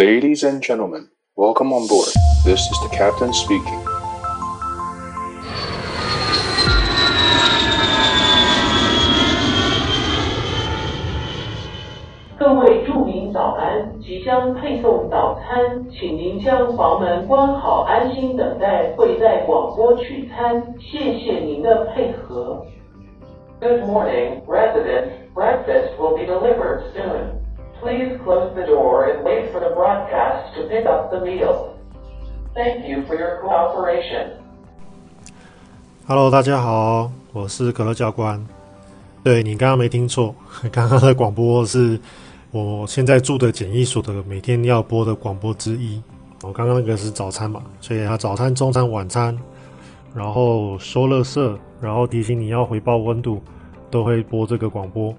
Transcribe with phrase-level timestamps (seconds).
[0.00, 2.08] Ladies and gentlemen, welcome on board.
[2.42, 3.84] This is the captain speaking.
[23.60, 25.34] Good morning, residents.
[25.34, 27.39] Breakfast will be delivered soon.
[27.80, 31.74] Please close the door and wait for the broadcast to pick up the meal.
[32.54, 34.32] Thank you for your cooperation.
[36.06, 38.46] Hello，大家好，我是可乐教官。
[39.24, 40.34] 对，你刚刚没听错，
[40.70, 41.98] 刚刚的广播是
[42.50, 46.02] 我现在住的简易所的每天要播的广播之一。
[46.42, 49.34] 我刚刚那个是早餐嘛，所以它早餐、中餐、晚餐，
[50.14, 53.40] 然后收垃圾，然后提醒你要回报温度，
[53.90, 55.14] 都会播这个广播。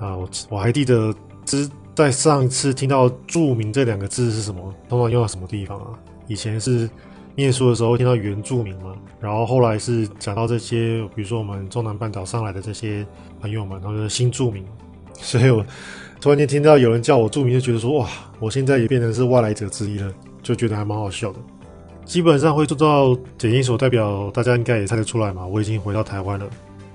[0.00, 1.14] 啊，我我还记得。
[1.48, 5.98] 其实在上一次听到“住民”这两个字是什么，通常用到什么地方啊？
[6.26, 6.86] 以前是
[7.34, 13.06] 念书的时候听到原住民嘛，然后后来是讲到这些，比如说我们中南半岛上来的这些
[13.40, 14.62] 朋友们，然后就是新住民。
[15.14, 15.64] 所以我
[16.20, 18.06] 突然间听到有人叫我住民，就觉得说哇，
[18.38, 21.38] 我现在也变成是外来者之一了，就觉得还蛮好笑的。
[22.04, 26.46] 基本上会做到检疫所，代表大家应该也猜得出来嘛，我已经回到台湾了。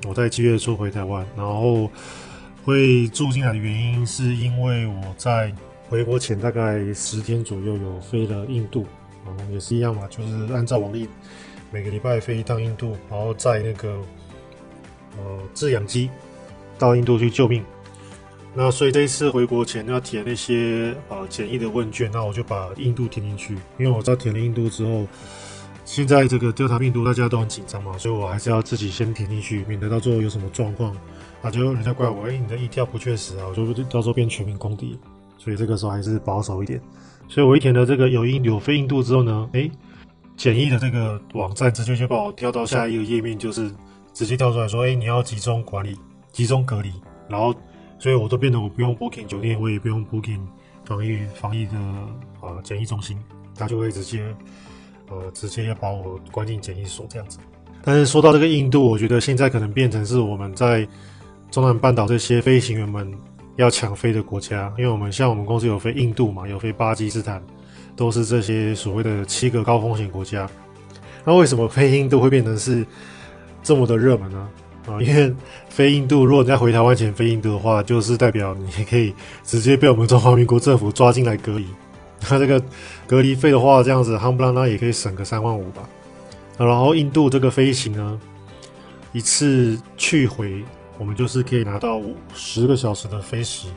[0.08, 1.90] 我在七月初回台湾，然后。
[2.64, 5.54] 会住进来的原因，是因为我在
[5.90, 8.86] 回国前大概十天左右有飞了印度，
[9.26, 11.08] 然后也是一样嘛，就是按照往例，
[11.72, 14.00] 每个礼拜飞一趟印度，然后在那个
[15.18, 16.10] 呃制氧机
[16.80, 17.64] 到印度去救命。
[18.56, 25.08] 那所以这一次回国前要填那些呃简易的问卷，那我就把印度填进去，因为我知道填了印度之后，
[25.86, 30.96] 现在这个 Delta 病毒大家都很紧张嘛，所以我还是要自己先填进去，免得到最后有什么状况。
[31.44, 34.98] 啊，就人家怪我，哎、你的一跳不确实啊，我就到时候变全民公敌，
[35.38, 36.82] 所以这个时候还是保守一点。
[37.28, 39.72] 所以我一填了这个有印有非印度之后呢，哎、欸，
[40.38, 43.70] 检疫的这个网站直接就把我调到下一个页面，就是
[44.14, 45.98] 直接跳出来说，哎、你要集中管理、
[46.32, 46.90] 集中隔离，
[47.28, 47.54] 然后，
[48.00, 50.40] 所以我都变得我不用 booking 酒店，我也不用 booking
[50.86, 51.74] 防疫防疫的
[52.40, 53.22] 呃检疫中心，
[53.54, 54.24] 他就会直接
[55.10, 57.38] 呃直接要把我关进检疫所这样子。
[57.84, 60.88] 但是说到这个印度，我觉得现在可能变成是我们在。
[61.54, 63.14] 中南半岛这些飞行员们
[63.58, 67.40] 要抢飞的国家，因为我们像我们公司有飞印度嘛，有飞巴基斯坦，
[67.96, 70.50] 都是这些所谓的七个高风险国家。
[71.24, 72.84] 那为什么飞印度会变成是
[73.62, 74.50] 这么的热门呢？
[74.88, 75.32] 啊，因为
[75.70, 81.68] 飞印度，如果你在回台湾前飞印度的话，就是代表你可以直接被我们中华民国政府抓进来隔离。
[82.32, 82.60] 那这个
[83.06, 85.88] 隔离费的话，这样子夯不啷当也可以省个三万五吧。
[86.58, 88.20] 然后印度这个飞行呢，
[89.12, 90.64] 一次去回。
[90.98, 92.02] 我们就是可以拿到
[92.34, 93.68] 十个小时的飞时，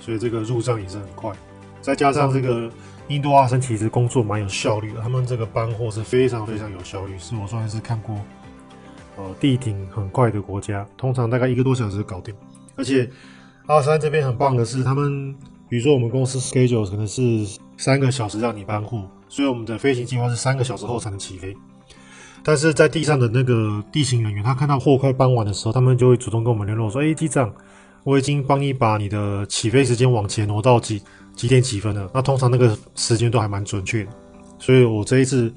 [0.00, 1.32] 所以这个入账也是很快。
[1.80, 2.70] 再加上这个
[3.08, 8.16] 印度阿三其实工作蛮有效率的，他们这个搬货是非常非常有效率，是我算是看过
[9.16, 12.34] 呃地挺很快的国家，通常大概一个多小时搞定。
[12.76, 13.10] 而且
[13.66, 15.34] 阿三这边很棒的是，他们
[15.68, 21.56] 比如说我们公司 schedule 可能是三个小时让你搬货，所以我们的飞行计划是三个小时后才能起飞。
[22.42, 27.52] 但是在地上的那个地勤人员，他看到货快搬完的时候，他们就会主动跟我们联络说：“哎，机长，
[28.02, 31.02] 我已经帮你把你的起飞时间往前挪到几
[31.36, 34.10] 几点几分了。”那通常那个时间都还蛮准确的。
[34.58, 35.52] 所以我这一次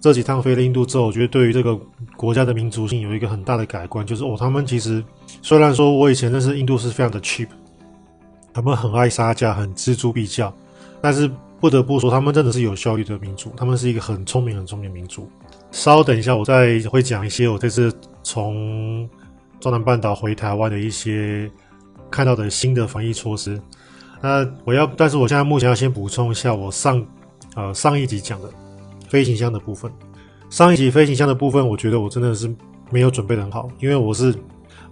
[0.00, 1.78] 这几趟飞了印度之后，我觉得对于这个
[2.16, 5.04] 国家的民族性有一个很大的改观，就是哦，他们其实
[5.42, 7.48] 虽然说我以前认识印度是非常的 cheap，
[8.52, 10.52] 他们很爱杀价，很锱铢必较，
[11.00, 15.30] 但是不得不说，他们真的是有效率的民族，他们是一个很聪明、很聪明的民族。
[15.72, 19.08] 稍等一下，我再会讲一些我这次从
[19.58, 21.50] 中南半岛回台湾的一些
[22.10, 23.60] 看到的新的防疫措施。
[24.20, 27.04] 那我要，但是我现在目前要先补充一下我上
[27.56, 28.48] 呃上一集讲的
[29.08, 29.90] 飞行箱的部分。
[30.50, 32.54] 上一集飞行箱的部分，我觉得我真的是
[32.90, 34.32] 没有准备得很好，因为我是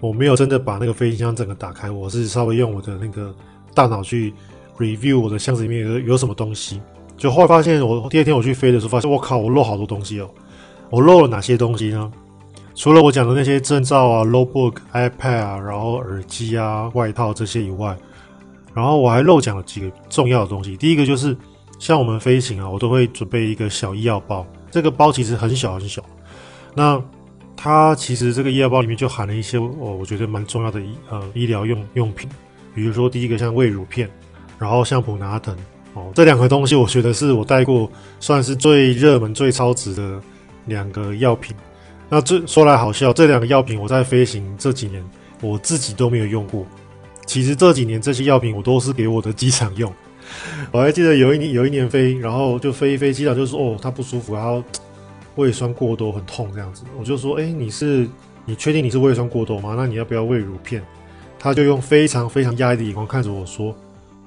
[0.00, 3.32] 我没有真的把那个飞行箱整个打开，我是稍微用我的那个
[3.74, 4.32] 大脑去
[4.78, 6.80] review 我的箱子里面有有什么东西。
[7.18, 10.30] 就后来发现，我第二天我去飞的时候，发现我靠，我漏好多东西哦。
[10.90, 12.12] 我漏了哪些东西呢？
[12.74, 17.96] 除了我讲的那些证照啊、notebook、iPad 啊，然后耳机啊、外套这些以外，
[18.72, 20.76] 然后我还漏讲了几个重要的东西。
[20.76, 21.36] 第一个就是
[21.78, 24.46] 像我们飞行啊，我都会准备一个小医药包。
[24.70, 26.02] 这个包其实很小很小，
[26.74, 27.00] 那
[27.56, 32.28] 它其实这个医药包里面就含了一些哦，我觉得蛮重要的医呃医疗用用品，
[32.74, 34.08] 比如说第一个像胃乳片，
[34.58, 35.54] 然后像普拿疼
[35.94, 37.90] 哦，这两个东西我觉得是我带过
[38.20, 40.20] 算是最热门、最超值的。
[40.66, 41.56] 两个药品，
[42.08, 45.04] 那这说来好笑，这两个药品我在飞行这几年，
[45.40, 46.66] 我自己都没有用过。
[47.26, 49.92] 其实这几年这些药品我都是给我的机长用，
[50.72, 54.62] 我还记得有一年有一年飞，然后就飞一飞，机长就说：“哦，他不舒服，然后
[55.36, 58.08] 胃酸过多，很痛这样子。”我就说：“哎，你是
[58.44, 59.74] 你确定你是胃酸过多吗？
[59.76, 60.82] 那你要不要喂乳片？”
[61.38, 63.74] 他就用非常非常压抑的眼光看着我说：“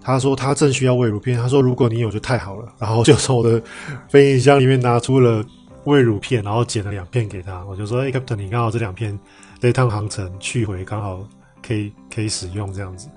[0.01, 1.37] 他说他正需要喂乳片。
[1.37, 3.61] 他说如果你有就太好了。”然后就从我的
[4.07, 5.43] 飞行箱里面拿出了
[5.85, 7.63] 喂乳片，然后剪了两片给他。
[7.65, 9.17] 我就说：“哎，Captain，你刚好这两片
[9.59, 11.27] 这趟航程去回刚好
[11.65, 13.09] 可以可以使用这样子。”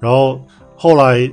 [0.00, 0.40] 然后
[0.76, 1.30] 后来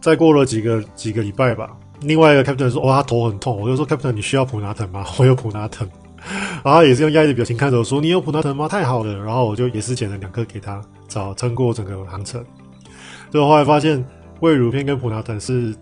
[0.00, 5.04] 再过了几个几个礼拜吧，另外一个 Captain 说：“哇，他头很痛。”我就说：“Captain，你需要普拿疼吗？
[5.18, 5.88] 我有普拿疼。”
[6.62, 8.68] 然后也是用压抑的表情看着我说：“你有普拿疼吗？
[8.68, 10.80] 太好了。”然后我就也是剪了两颗给他。
[11.08, 12.44] 早撑过整个航程，
[13.30, 14.04] 最后后来发现
[14.38, 15.74] 胃乳片跟普拿疼是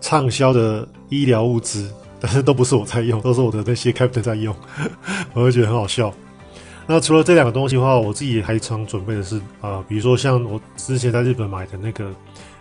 [0.00, 1.88] 畅销的医疗物资，
[2.22, 4.54] 但是都不是我在用，都是我的那些 captain 在用，
[5.34, 6.14] 我会觉得很好笑。
[6.86, 12.10] 那除了这两个东西的话，我自己还常准备的是啊、呃，比如说像我之前在日本买的那个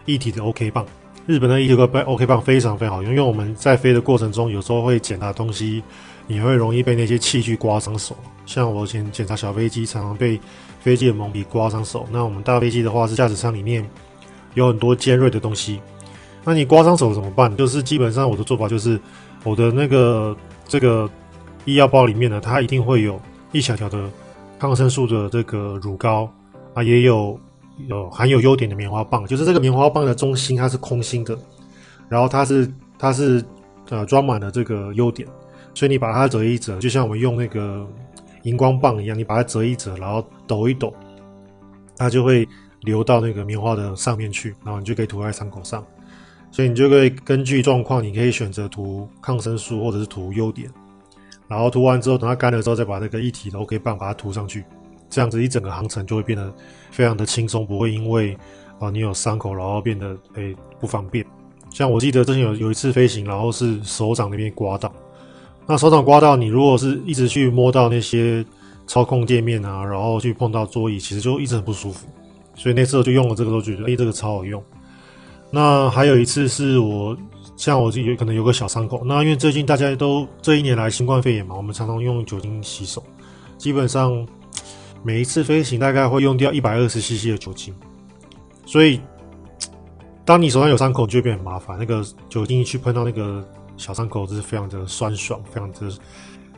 [0.06, 0.84] 一体的 OK 棒，
[1.28, 5.84] 日本的一体的 OK 棒非常非常好用，因为我们在飞的过程中有时候会检查东西，
[6.26, 10.40] 你会容易被那些器具刮伤手，像我以前检查小飞机，常常被。
[10.82, 13.88] 飞机的蒙皮刮伤手，那我们大飞机的话是驾驶舱里面
[14.56, 15.80] 有很多尖锐的东西，
[16.44, 17.56] 那你刮伤手怎么办？
[17.56, 19.00] 就是基本上我的做法就是
[19.44, 20.36] 我的那个
[20.68, 21.10] 这个
[21.66, 23.20] 医药包里面呢，它一定会有
[23.52, 24.10] 一小条的
[24.60, 26.32] 抗生素的这个乳膏
[26.74, 27.40] 啊，也有
[27.88, 31.38] 有含有优点的棉花棒，就是这个棉花棒的中心它是空心的，
[32.10, 33.44] 然后它是它是
[33.90, 35.28] 呃装满了这个优点，
[35.74, 37.88] 所以你把它折一折，就像我们用那个。
[38.44, 40.92] 荧光棒一样，你把它折一折，然后抖一抖，
[41.96, 42.44] 它就会
[42.80, 45.86] 流到那个棉花的上面去，然后你就可以涂在伤口上。
[46.52, 50.70] 所以你就可以根据状况，你可以选择涂抗生素或者是涂优点，
[51.48, 54.64] 然后涂完之后，等它干了之后，再把那个一体的 OK 棒把它涂上去，
[55.10, 56.54] 这样子一整个航程就会变得
[56.92, 58.38] 非常的轻松，不会因为
[58.80, 61.26] 啊你有伤口然后变得诶不方便。
[61.70, 64.94] 像我记得之前有有一次飞行，然后是手掌那边刮到。
[65.66, 68.46] 那手掌刮到你，如果是一直去摸到那些
[68.88, 72.08] 操控界面啊，然后去碰到座椅，其实就一直很不舒服。
[72.56, 74.62] 所以那次我就用了这个，都觉得哎，这个超好用。
[75.52, 77.16] 那还有一次是我
[77.56, 83.04] 像我自己有可能有个小伤口，那因为最近大家都这一年来新冠肺炎嘛，我们常常用酒精洗手，
[83.58, 84.26] 基本上
[85.04, 87.74] 每一次飞行大概会用掉一百二十 CC 的酒精，
[88.66, 89.02] 所以
[90.26, 91.78] 当你手上有伤口，就会变很麻烦。
[91.78, 93.46] 那个酒精去碰到那个。
[93.78, 95.92] 小伤口就是非常的酸爽，非常的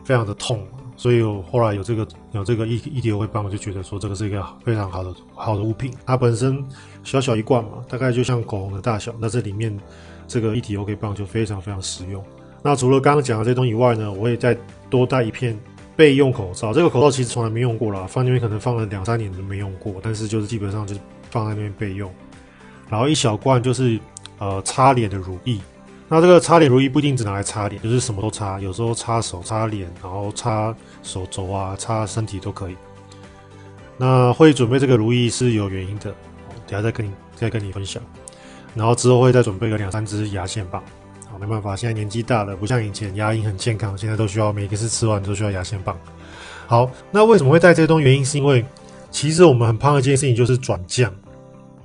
[0.03, 0.61] 非常的痛，
[0.95, 5.91] 所以我后来有这个有这个一一体 OK 棒，我就觉得说这个是一个非常好的好的物品。
[6.05, 6.63] 它本身
[7.03, 9.77] 小小一罐嘛，大概就像口红的大小，那这里面
[10.27, 12.23] 这个一体 OK 棒就非常非常实用。
[12.61, 14.57] 那除了刚刚讲的这东西以外呢，我也再
[14.89, 15.59] 多带一片
[15.95, 16.71] 备用口罩。
[16.71, 22.09] 这个口罩其实从来没用过啦，放那边可能放了两三年都没用过，但是就是基本上就是放在那边备用。
[22.89, 23.99] 然后一小罐就是
[24.37, 25.57] 呃擦脸的乳液。
[26.15, 30.71] 那这个擦脸如意不一定只拿来擦脸，就是什么都擦，有时候擦手、擦脸，然后擦
[31.01, 32.75] 手肘啊，擦身体都可以。
[33.97, 36.13] 那会准备这个如意是有原因的，
[36.67, 37.99] 等下再跟你再跟你分享。
[38.75, 40.83] 然后之后会再准备个两三支牙线棒。
[41.31, 45.97] 好，没办法，现在年纪大了，不像以前牙龈很健康，现在都需要每一次吃完都需要牙线棒。
[46.67, 48.05] 好，那为什么会带这些东西？
[48.05, 48.63] 原因是因为
[49.09, 51.11] 其实我们很怕的一件事情就是转降，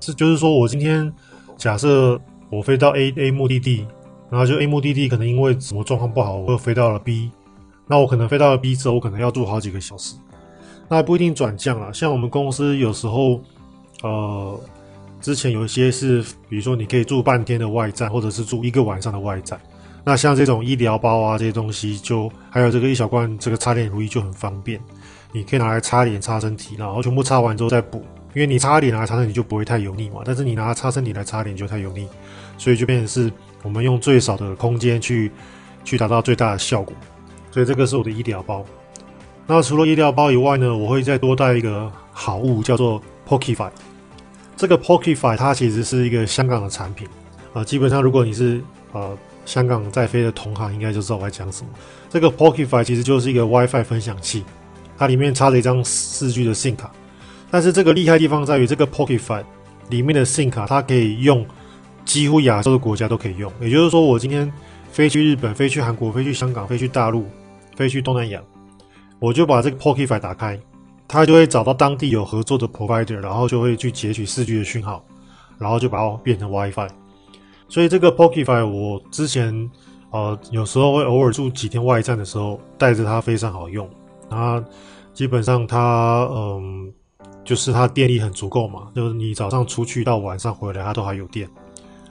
[0.02, 1.10] 是就是说我今天
[1.56, 2.20] 假设
[2.50, 3.86] 我飞到 A A 目的地。
[4.30, 7.30] 然后就 A 目的地可能因为什么状况不好，我又飞到了 B，
[7.86, 10.16] 那我可能飞到了 B 之后，我可能要住好几个小时，
[10.88, 11.92] 那不一定转降了。
[11.92, 13.40] 像我们公司有时候，
[14.02, 14.60] 呃，
[15.20, 19.58] 之前有一些是，比如说你可以住半天的外站，或者是住一个晚上的外站。
[20.04, 24.80] 那像这种医疗包啊这些东西就，就还有这个一小罐这个擦脸乳液就很方便，
[25.32, 28.02] 你可以拿来擦脸、擦身体，然后全部擦完之后再补。
[28.34, 32.06] 因为你擦脸拿来擦身体就不会太油腻嘛，但是你拿擦身体来擦脸就太油腻，
[32.58, 33.32] 所以就变成是。
[33.64, 35.30] 我们用最少的空间去
[35.84, 36.94] 去达到最大的效果，
[37.50, 38.64] 所以这个是我的医疗包。
[39.48, 43.68] 那除了医疗包以外呢，我会再多带一个好物，叫做 Pokify。
[44.56, 47.06] 这个 Pokify 它其实是一个香港的产品
[47.52, 48.62] 啊、基本上如果你是
[48.92, 51.70] 呃香港在飞的同行，应该就知道我在讲什么。
[52.08, 54.44] 这个 Pokify 其实就是一个 WiFi 分享器，
[54.96, 56.92] 它里面插着一张四 G 的 SIM 卡。
[57.50, 59.42] 但是这个厉害地方在于，这个 Pokify
[59.90, 61.44] 里面的 SIM 卡它可以用。
[62.08, 64.50] 几乎亚洲的国家都可以用，也就是说，我今天
[64.90, 67.26] 飞去日本、飞去韩国、飞去香港、飞去大陆、
[67.76, 68.42] 飞去东南亚，
[69.18, 70.58] 我就把这个 Pokify 打开，
[71.06, 75.04] 它就会找到当地有合作的 provider，然后就会去截取 4G 的讯号，
[75.58, 76.88] 然后就把它变成 WiFi。
[77.68, 79.70] 所以这个 Pokify 我之前
[80.10, 83.86] 呃有时候会偶尔住几天外站的时候带着它非常好用，
[84.30, 84.64] 它
[85.12, 86.90] 基本上它嗯
[87.44, 91.46] 就是它电力很足够嘛，就是你早上出去到晚上回来它都还有电。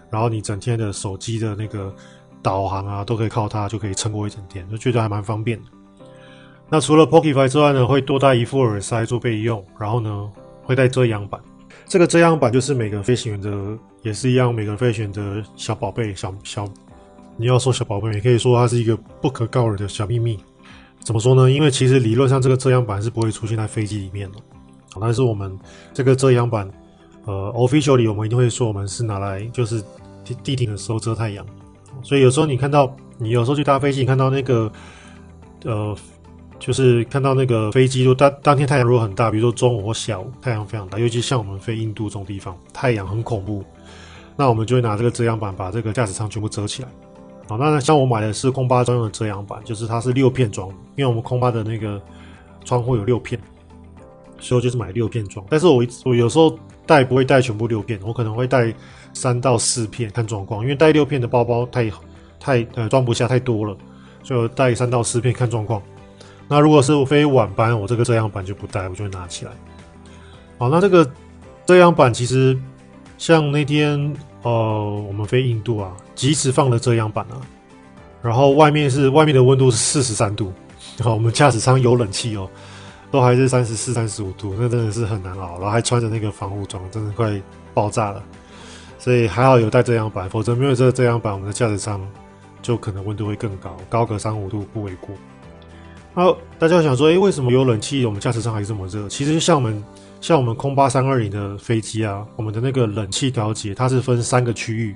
[0.09, 1.93] 然后你整天的手机的那个
[2.41, 5.65] 导航啊，都可以靠它就可以撑过一整天，就觉得还蛮方便的。
[6.69, 10.29] 那除了 POKEYFI 之外呢，会多带一副耳塞做备用，然后呢
[10.63, 11.39] 会带遮阳板。
[11.85, 16.67] 这个遮阳板就是每个飞行员的也是一样，每个飞行员的小宝贝，小小
[17.37, 20.37] 你要说小宝贝，也可以说它是一个不可告人的小秘密。
[20.99, 21.49] 怎么说呢？
[21.49, 24.37] 因为其实理论上这个遮阳板是不会出现在飞机里面的，
[24.99, 25.57] 但是我们
[25.93, 26.69] 这个遮阳板，
[27.27, 29.79] 呃，officially 我们一定会说我们是拿来就是
[30.25, 31.45] 地地停的时候遮太阳。
[32.01, 34.71] 所以有时候你看到你有时候去搭飞机，你看到那个
[35.65, 35.95] 呃。
[36.59, 43.63] 就是看到那个飞机，就当当天太阳如果很大，比如说中午或下午太阳非常大，尤其像我们飞印度这种地方，太阳很恐怖，
[44.35, 46.89] 那我们就会拿这个遮阳板把这个驾驶舱全部遮起来。
[47.47, 52.01] 好，那像我买的是空巴专用的遮阳板，就是它是六片装，因为我们空巴的那个
[52.65, 53.39] 窗户有六片，
[54.39, 55.45] 所以我就是买六片装。
[55.51, 56.57] 但是我我有时候
[56.87, 58.73] 带不会带全部六片，我可能会带
[59.13, 61.91] 三到四片看状况，因为带六片的包包太
[62.39, 63.77] 太呃装不下太多了，
[64.23, 65.81] 所以带三到四片看状况。
[66.47, 69.51] 那如果是我飞晚班，我这个遮阳板就不带，我就会拿起来。
[70.57, 71.05] 好，那这个
[71.65, 72.57] 遮阳板其实
[73.17, 77.41] 像那天呃，我们飞印度啊，即使放了遮阳板啊，
[78.21, 80.53] 然后外面是外面的温度是四十三度，
[80.97, 82.49] 然后我们驾驶舱有冷气哦，
[83.11, 87.41] 都还是三十四、三十五度，那真的是很难熬，然后还穿着那个防护装，真的快
[87.73, 88.23] 爆炸了。
[88.99, 92.05] 所以还好有带遮阳板，否则没有这遮阳板，我们的驾驶舱
[92.61, 95.15] 就可能温度会更高，高个三五度不为过。
[96.13, 99.07] 好，大家想说，诶，为什么有冷气，我们驾驶舱还这么热？
[99.07, 99.83] 其实像我们
[100.19, 104.95] 像我们空巴三二零的飞机啊，我们的那个冷气调节，它是分三个区域，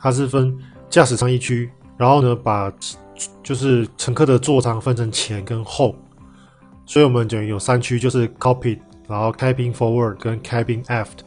[0.00, 2.72] 它是分驾驶舱一区，然后呢，把
[3.42, 5.94] 就是乘客的座舱分成前跟后，
[6.86, 8.78] 所以我们就有三区，就是 cockpit，
[9.08, 11.18] 然后 cabin forward 跟 cabin aft，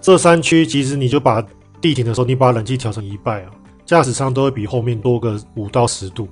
[0.00, 1.42] 这三区其实你就把
[1.80, 3.50] 地停的时候，你把冷气调成一半啊，
[3.84, 6.28] 驾驶舱都会比后面多个五到十度。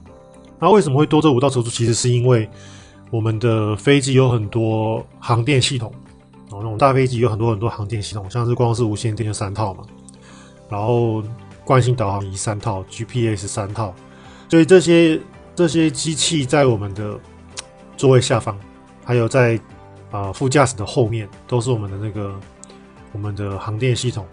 [0.59, 1.71] 那为什么会多这五到十度？
[1.71, 2.49] 其实是因为
[3.11, 5.93] 我们的飞机有很多航电系统，
[6.51, 9.85] 然后，那种大飞机有很多很多航电系统，像是光是无线电就三套嘛，
[10.69, 11.23] 然后
[11.65, 13.95] 惯性导航仪三套，GPS 三套，
[14.49, 15.21] 所以这些
[15.55, 17.19] 这些机器在我们的
[17.97, 18.59] 座位下方，
[19.05, 19.57] 还有在
[20.11, 22.35] 啊、呃、副驾驶的后面，都是我们的那个
[23.13, 24.27] 我们的航电系统。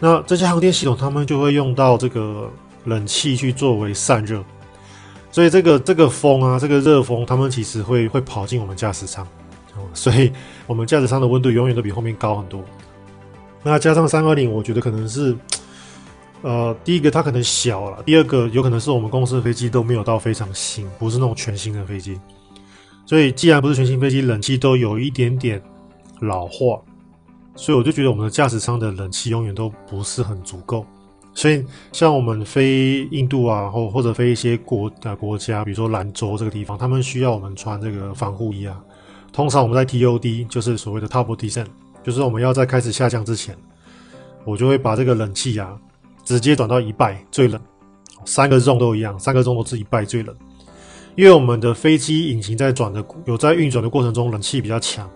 [0.00, 2.50] 那这些航电系统，他们就会用到这个
[2.84, 4.42] 冷气去作为散热。
[5.30, 9.26] 所以这个这个风啊，这个热风，他们其实会会跑进我们驾驶舱，
[9.92, 10.32] 所以
[10.66, 12.62] 我们驾驶舱的温度永远都比后面高很多。
[13.62, 15.36] 那加上三二零，我觉得可能是，
[16.42, 22.20] 呃，第一个它可能小了，第二个有可能是我们公司的飞机都没有到非常新，不是那种全新的飞机。
[23.06, 25.62] 所以既然不是全新飞机，冷气都有一点点
[26.20, 26.80] 老化，
[27.54, 30.86] 所以我就觉得我们的驾驶舱的冷气永远都不是很足够。
[31.36, 38.80] 所以，像我们飞印度啊，或或者飞一些国的国家，比如说兰州这个地方，他们需要我们穿这个防护衣啊。
[39.32, 41.66] 通常我们在 TOD，就是所谓的 Top Descent，
[42.04, 43.56] 就是我们要在开始下降之前，
[44.44, 45.76] 我就会把这个冷气啊
[46.24, 47.60] 直接转到一半最冷，
[48.24, 50.34] 三个 zone 都一样，三个 zone 都是一半最冷。
[51.16, 55.08] 因为我们的飞机引擎在转的有在运转的过程中，冷气比较强。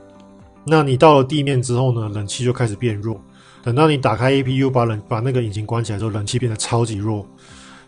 [0.64, 3.20] 那你到了地面之后呢，冷气就开始变弱。
[3.62, 7.26] 等到你打开 APU，把冷把那个引擎关起来之后，冷气变得超级弱，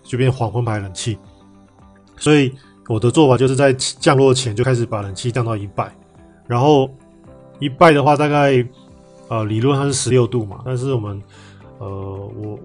[0.02, 1.16] 就变黄昏牌冷气。
[2.16, 2.52] 所以
[2.88, 5.90] 我的做法就是在降落前就开始把冷气降到一百，
[6.46, 6.90] 然后
[7.60, 8.66] 一百的话大概
[9.28, 11.22] 呃理论上是十六度嘛，但是我们
[11.78, 12.58] 呃我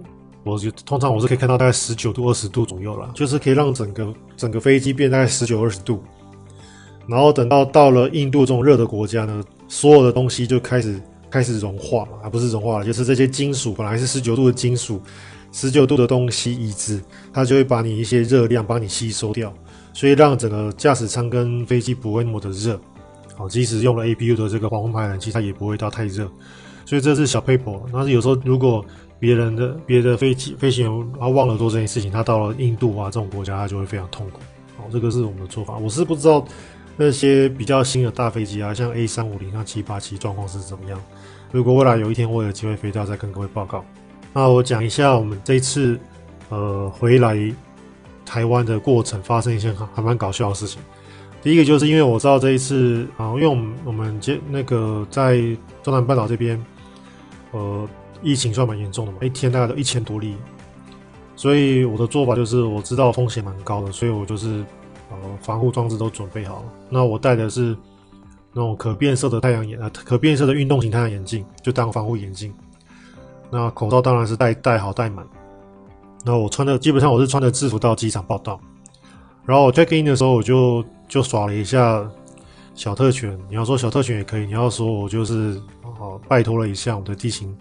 [0.45, 6.01] 我就通常我是可以看到大概十九度二十度左右啦，就是可以让整个整个飞机变大概十九二十度。
[7.07, 11.01] 然后等到到了印度这种热的国家呢，所有的东西就开始。
[11.27, 15.01] 开始融化嘛，而不是融化了，就是这些金属本来是十九度的金属，
[15.51, 17.01] 十九度的东西椅子，
[17.33, 19.53] 它就会把你一些热量帮你吸收掉，
[19.91, 22.79] 所以让整个驾驶舱跟飞机不会那么的热。
[23.35, 26.25] 好，即使用了 APU 的这个黄昏排冷气，它也不会到太热。
[26.85, 27.81] 所以这是小 paper。
[27.91, 28.85] 但是有时候如果
[29.19, 34.39] 别人的别的飞机飞行员他忘了做这件事情，他到了印度啊这种国家，他就会非常痛苦。
[34.77, 35.77] 好，这个是我们的做法。
[35.77, 36.45] 我是不知道。
[36.97, 40.97] 那些比较新的大飞机啊，像 A 三五零、像七八七，状况是怎么样？
[41.51, 43.83] 如果未来有一天我有机会飞到，再跟各位报告。
[44.31, 45.99] 那我讲一下我们这一次
[46.47, 47.37] 呃回来
[48.25, 50.81] 台湾的过程，发生一些还蛮搞笑的事情。
[51.41, 55.37] 第一个就是因为我知道这一次啊，因为我们我们接那个在
[55.83, 56.57] 中南半岛这边，
[57.51, 57.85] 呃，
[58.21, 60.35] 疫情算蛮严重的嘛，一天大概都一千多例，
[61.35, 64.63] 所以我的做法就是我知道风险蛮高的，所以我就是。
[65.11, 66.63] 呃，防护装置都准备好了。
[66.89, 67.77] 那我戴的是
[68.51, 72.51] 那种可变色的太阳眼，呃，可变色的运动型太阳眼镜，就当防护眼镜。
[73.51, 75.23] 那口罩当然是戴戴好戴满。
[76.23, 78.59] 那我穿的基本上我是穿着制服到机场报到，
[79.45, 82.03] 然后我 check in 的时候我就就耍了一下
[82.73, 85.61] 小特权，你要说小特权也可以，你要说我就是
[85.99, 87.55] 哦拜托了一下我的地勤，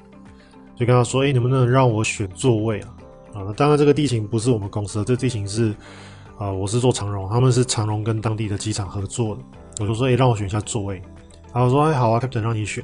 [0.77, 2.89] 就跟他说，哎，能不能让我选座位啊？
[3.35, 5.75] 啊，当然这个地形不是我们公司的，这地形是
[6.39, 9.43] 啊、我是做长荣，他们是长荣跟当地的机场合作的，
[9.81, 11.01] 我就说，哎，让我选一下座位，
[11.53, 12.83] 然后说，哎，好啊，Captain 让你选，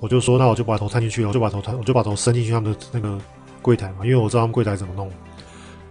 [0.00, 3.18] 我就说，那我就把头探进去了，我就把头探，我就把头伸进去他们的那个。
[3.62, 5.08] 柜台嘛，因为我知道他们柜台怎么弄，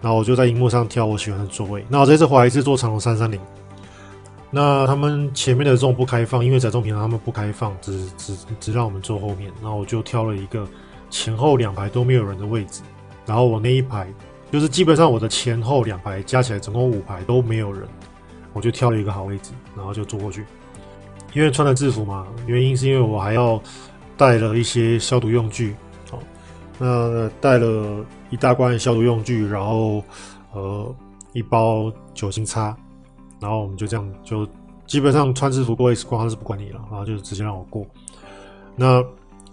[0.02, 1.86] 然后我就在荧幕上挑我喜欢的座位。
[1.88, 3.40] 那我这次回来是坐长荣三三零，
[4.50, 9.50] 那他们前面的这种不开放，因为载重平常他们不开放，只只只让我们坐后面。
[9.62, 10.68] 然后我就挑了一个
[11.12, 12.82] 前后两排都没有人的位置，
[13.28, 14.08] 然后我那一排
[14.52, 17.88] 就是基本上我的前后两排加起来总共五排都没有人，
[18.54, 20.44] 我就挑了一个好位置，然后就坐过去。
[21.34, 23.62] 因为穿了制服嘛，原因是因为我还要
[24.18, 25.76] 带了一些消毒用具。
[26.84, 30.04] 那带了一大罐消毒用具，然后
[30.52, 30.96] 呃
[31.32, 32.76] 一包酒精擦，
[33.40, 34.48] 然后我们就这样就
[34.88, 37.86] 基本上穿制服过 X 光他是不管你了，然后就直接让我过。
[38.76, 39.00] 那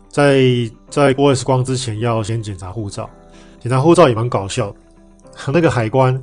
[0.08, 0.42] 在
[0.88, 3.08] 在过 X 光之前要先检查护照，
[3.60, 4.76] 检查护照也蛮搞笑的。
[5.52, 6.20] 那个海关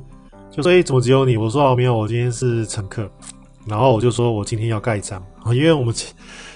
[0.50, 3.10] 就说：“哎，怎么只有你？”我说：“哦，没有，我今天是乘客。”
[3.66, 5.94] 然后我就说：“我今天要盖章啊，因为我们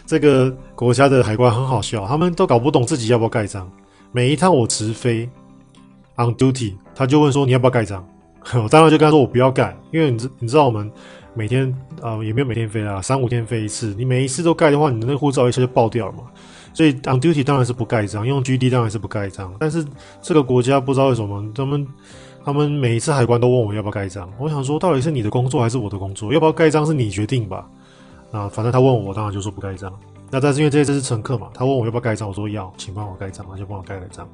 [0.06, 3.70] 这个国家的海关很好笑，他们都搞不懂自己要不要盖章。”
[4.12, 5.28] 每一趟我直飞
[6.16, 8.04] on duty，他就问说，你要不要盖章？
[8.62, 10.90] 我当然就跟他说我不要盖，因为你知你知道我们
[11.34, 11.72] 每天
[12.02, 16.24] 啊、也没有每天飞啊，三五天飞一次，你每一次都盖的话，你的那护照一下就爆掉了嘛。
[16.72, 19.54] 所以 on duty 当然是不盖章，用 GD 当然是不盖章。
[19.58, 19.84] 但是
[20.22, 21.86] 这个国家不知道为什么，他们
[22.44, 24.30] 他们每一次海关都问我要不要盖章。
[24.38, 26.32] 我想说，到底是你的工作还是我的工作？
[26.32, 27.68] 要不要盖章是你决定吧？
[28.32, 29.92] 啊，反正他问我，我当然就说不盖章。
[30.30, 34.28] 那但是因为这次是乘客嘛，他问我要不要盖章，我说要，请帮我盖章，他就帮我盖了章。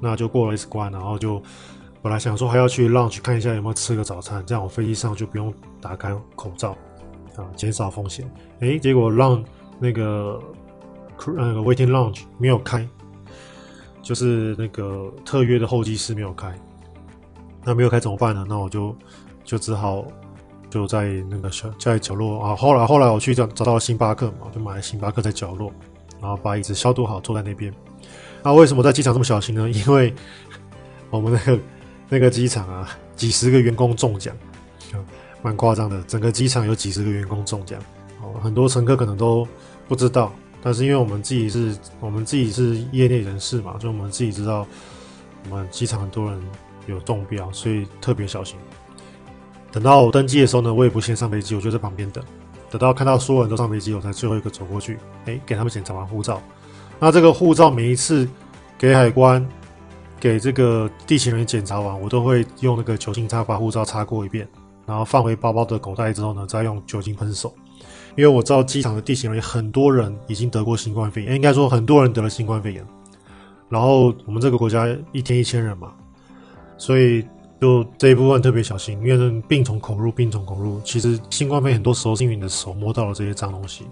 [0.00, 1.42] 那就过了一次关，然后就
[2.00, 6.70] 本来想说还要去 lunch 看一下有没有吃个早餐，这样我飞机上就不用打开口罩
[7.36, 8.26] 啊，减少风险。
[8.60, 9.44] 诶，结果让
[9.78, 10.40] 那个
[11.36, 12.86] 那个 waiting lounge 没有开，
[14.02, 16.54] 就是那个特约的候机室没有开。
[17.64, 18.46] 那没有开怎么办呢？
[18.48, 18.96] 那我就
[19.44, 20.06] 就只好。
[20.70, 25.72] 就在那个小在角落啊，后来后来我去找找到了星巴克嘛，就买了星巴克在角落，
[26.20, 27.72] 然后把椅子消毒好，坐在那边。
[28.42, 29.70] 那为什么在机场这么小心呢？
[29.70, 30.12] 因为
[31.08, 31.62] 我们那个
[32.10, 34.36] 那个机场啊，几十个员工中奖，
[35.40, 36.02] 蛮夸张的。
[36.02, 37.80] 整个机场有几十个员工中奖，
[38.20, 39.48] 哦，很多乘客可能都
[39.88, 44.66] 不知道，但是因为我们自己是我们自己是业内人士嘛，就我们自己知道，
[45.48, 46.40] 我们机场很多人
[46.86, 48.56] 有中标，所以特别小心。
[49.70, 52.24] 等到我登机的时候呢，我也不先上飞机，我就在旁边等。
[52.70, 56.42] 等到看到所有人都上飞机，我才最后一个走过去，哎，给他们检查完护照。
[56.98, 58.28] 那这个护照每一次
[58.76, 59.46] 给海关、
[60.18, 64.48] 给这个地勤人员检查完，我都会用那个酒精擦把护照擦过一遍，
[64.84, 67.54] 然后放回包包的口袋之后呢，再用酒精喷手。
[68.18, 72.84] 因为我知道机场的地勤人员很多人已经得过新冠肺炎，应该说很多人得了新冠肺炎。
[73.68, 75.92] 然后我们这个国家一天一千人嘛，
[76.76, 77.24] 所以。
[77.60, 80.80] 就这一部分特别小心，因为病从口入，病从口入。
[80.84, 83.82] 其实新冠肺炎很多时候是因为你的手摸到了这些脏东西。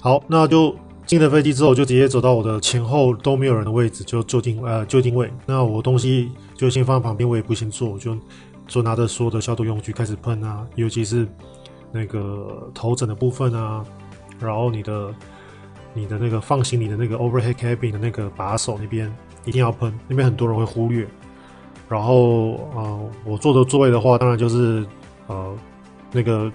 [0.00, 0.74] 好，那就
[1.04, 5.30] 进了飞机之后，就直接走到我的前后都没有人的位置，就就定呃就定位。
[5.44, 8.16] 那我东西就先放在旁边，我也不先坐，我就
[8.66, 11.28] 就拿着所有的消毒用具开始喷啊，尤其是
[11.92, 13.84] 那个头枕的部分啊，
[14.38, 15.14] 然后你的
[15.92, 19.12] 你的那个放行李的那个 overhead cabin 的那个把手那边
[19.44, 21.06] 一定要喷，那边很多人会忽略。
[21.88, 24.86] 然后，呃，我坐的座位的话，当然就是，
[25.26, 25.52] 呃，
[26.12, 26.48] 那个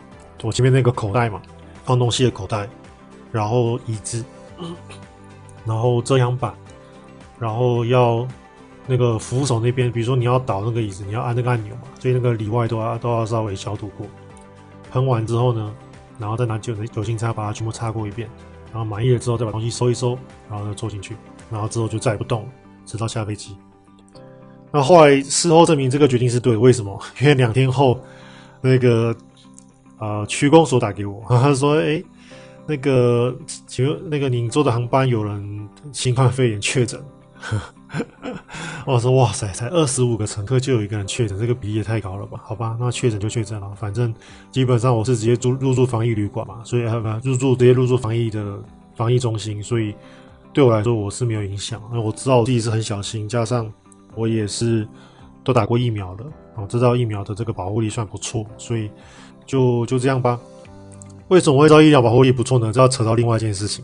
[0.43, 1.41] 我前面那个口袋嘛，
[1.83, 2.65] 放东西的口袋，
[3.33, 4.23] 然后椅子，
[5.65, 6.53] 然后遮阳板，
[7.37, 8.25] 然后要
[8.87, 14.07] 那个扶手那边，比如说你要倒那个椅子，你要按那个按钮嘛，所以那个里外都要都要稍微消毒过。
[14.95, 15.73] 喷完之后呢，
[16.17, 18.29] 然后再拿酒酒精擦把它全部擦过一遍，
[18.71, 20.17] 然后满意了之后再把东西收一收，
[20.49, 21.17] 然后再坐进去，
[21.51, 22.47] 然后之后就再也不动，
[22.85, 23.57] 直到下飞机。
[24.71, 26.97] 那后来事后证明这个决定是对的，为什么？
[27.19, 27.99] 因为两天后，
[28.61, 29.13] 那个
[29.99, 32.01] 呃区公所打给我， 他说：“哎，
[32.65, 33.35] 那个
[33.67, 37.03] 请问那个您坐的航班有人新冠肺炎确诊？”
[38.85, 42.39] 我说：“哇塞，才二十五个乘客就有一个人确诊，这个比例也太高了吧？
[42.43, 44.13] 好吧，那确诊就确诊了，反正
[44.51, 46.83] 基本上我是直接住入住防疫旅馆嘛，所以
[47.23, 48.59] 入住直接入住防疫的
[48.95, 49.95] 防疫中心，所以
[50.53, 51.81] 对我来说我是没有影响。
[51.91, 53.71] 那我知道我自己是很小心，加上。”
[54.17, 54.87] 我也是
[55.43, 56.23] 都打过疫苗的，
[56.55, 58.89] 我知道疫苗的这个保护力算不错，所以
[59.45, 60.39] 就就这样吧。
[61.27, 62.71] 为什么我会知道疫苗保护力不错呢？
[62.71, 63.83] 这要扯到另外一件事情，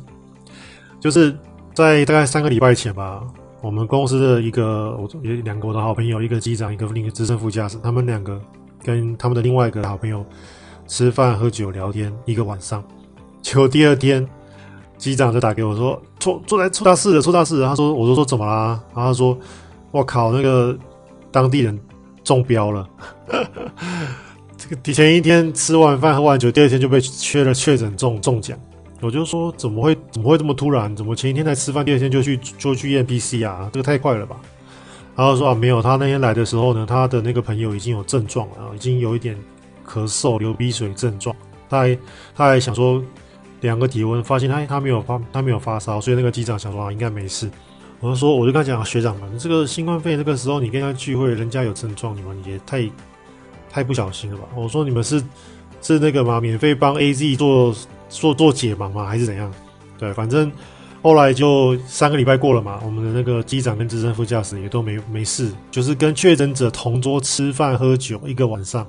[1.02, 1.38] 就是
[1.74, 3.22] 在大概三个礼拜前吧，
[3.62, 8.42] 我们公司的一个我有两个我的好朋友，一个机长，一个另一个资深副驾驶，他们两个
[8.84, 10.26] 跟他们的另外一个好朋友
[10.88, 12.84] 吃饭喝酒聊天一个晚上，
[13.42, 14.28] 结果第二天
[14.98, 17.68] 机长就打给我说，出出来出大事了，出大事了。
[17.68, 18.80] 他说，我就说怎么啦？
[18.96, 19.38] 然后他说，
[19.92, 20.76] 我靠，那个
[21.32, 21.80] 当地人
[22.24, 22.88] 中标了。
[24.58, 28.58] 这个提前一天吃完饭喝完酒，第二天就被确了确诊中中奖。
[29.02, 30.96] 我就说怎么会怎么会这么突然？
[30.96, 33.68] 怎么前一天才吃饭，第二天就去就去验 PC 啊？
[33.74, 34.40] 这个太快了吧？
[35.16, 39.36] 然后说啊没有，他那天来的时候呢，他的那个朋友已经有症状了，已经有一点
[39.86, 41.36] 咳嗽、流鼻水症状。
[41.68, 41.98] 他还
[42.36, 43.04] 他还想说
[43.62, 47.50] 量个体温，发现他他没有发他没有发烧，所以那个机长想说啊应该没事。
[48.00, 52.90] 我就说我就跟他讲学长们，这个新冠肺炎这个时候你跟他聚会，人家有症状，你们也太
[53.70, 54.44] 太不小心了吧？
[54.56, 55.24] 我说你们是
[55.82, 56.40] 是那个吗？
[56.40, 57.76] 免费帮 AZ 做。
[58.12, 59.08] 做做解盲吗？
[59.08, 59.52] 还是怎样？
[59.98, 60.52] 对，反正
[61.02, 68.86] 后来就三个礼拜过了嘛，我们的那个机长跟资深副驾驶也都没没事，就是跟确诊者同桌吃饭喝酒一个晚上，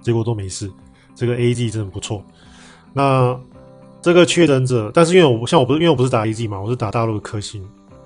[0.00, 0.70] 结果都没事。
[1.14, 2.24] 这个 A G 真的不错。
[2.92, 3.38] 那
[4.00, 7.62] 这个确诊者，但是因为我像我不是因为我不是打 A G 嘛，我是打大陆的科兴。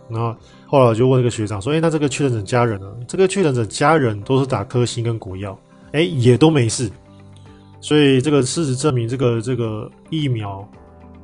[0.09, 0.35] 然后
[0.67, 2.87] 后来我就问那个学长说：“哎，那这个确诊者家人呢？
[3.07, 5.57] 这个确诊者家人都是打科兴跟国药，
[5.93, 6.91] 哎，也都没事。”
[7.81, 10.69] 所以这个事实证明，这个这个疫苗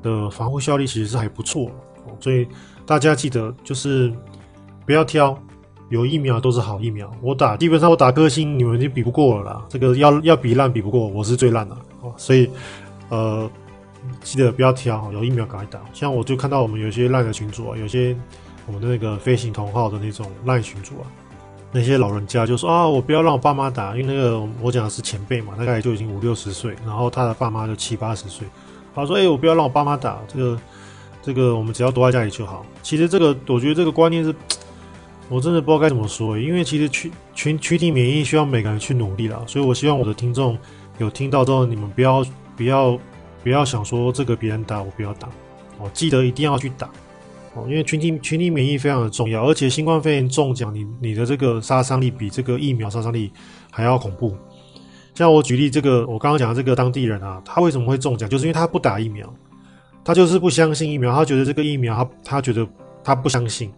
[0.02, 1.70] 的防护效力其实是还不错。
[2.18, 2.46] 所以
[2.86, 4.12] 大家记得就是
[4.86, 5.36] 不要挑，
[5.90, 7.12] 有疫苗都是好疫苗。
[7.20, 9.66] 我打基本上我打科兴，你们已经比不过了啦。
[9.68, 11.76] 这个要要比烂比不过，我是最烂的。
[12.16, 12.48] 所以
[13.10, 13.50] 呃，
[14.22, 15.80] 记得不要挑，有疫苗赶快打。
[15.92, 18.16] 像我就看到我们有些烂的群组啊，有些
[18.66, 21.04] 我们的那个飞行同号的那种烂群组啊。
[21.76, 28.48] 那些老人家就说啊，我不要让我爸妈打，因为那个我讲的是前辈嘛，大概就已经五六十岁，然后他的爸妈就七八十岁。
[28.94, 30.58] 他说：“哎、我不要让我爸妈打，这个
[31.22, 34.34] 这个我们只要躲在家里就好。”其实这个我觉得这个观念是，
[35.28, 39.42] 我真的不知道该怎么说，因为其实群群群体免疫需要每个人去努力啦。
[39.46, 40.56] 所以我希望我的听众
[40.96, 42.24] 有听到之后，你们不要
[42.56, 42.98] 不要
[43.42, 45.28] 不要想说这个别人打我不要打，
[45.78, 46.88] 我，记得一定要去打。
[47.68, 53.30] 因为群体群体免疫非常的重要，而且新冠肺炎中奖，你你的这个杀伤力比这个疫苗杀伤力
[53.70, 54.36] 还要恐怖。
[55.14, 58.28] 像我举例这个，我刚刚讲的这个当地人啊，他为什么会中奖？
[58.28, 59.26] 就是因为他不打疫苗，
[60.04, 62.66] 他就是不相信疫苗，他觉得这个疫苗他他觉得
[63.02, 63.72] 他不相信，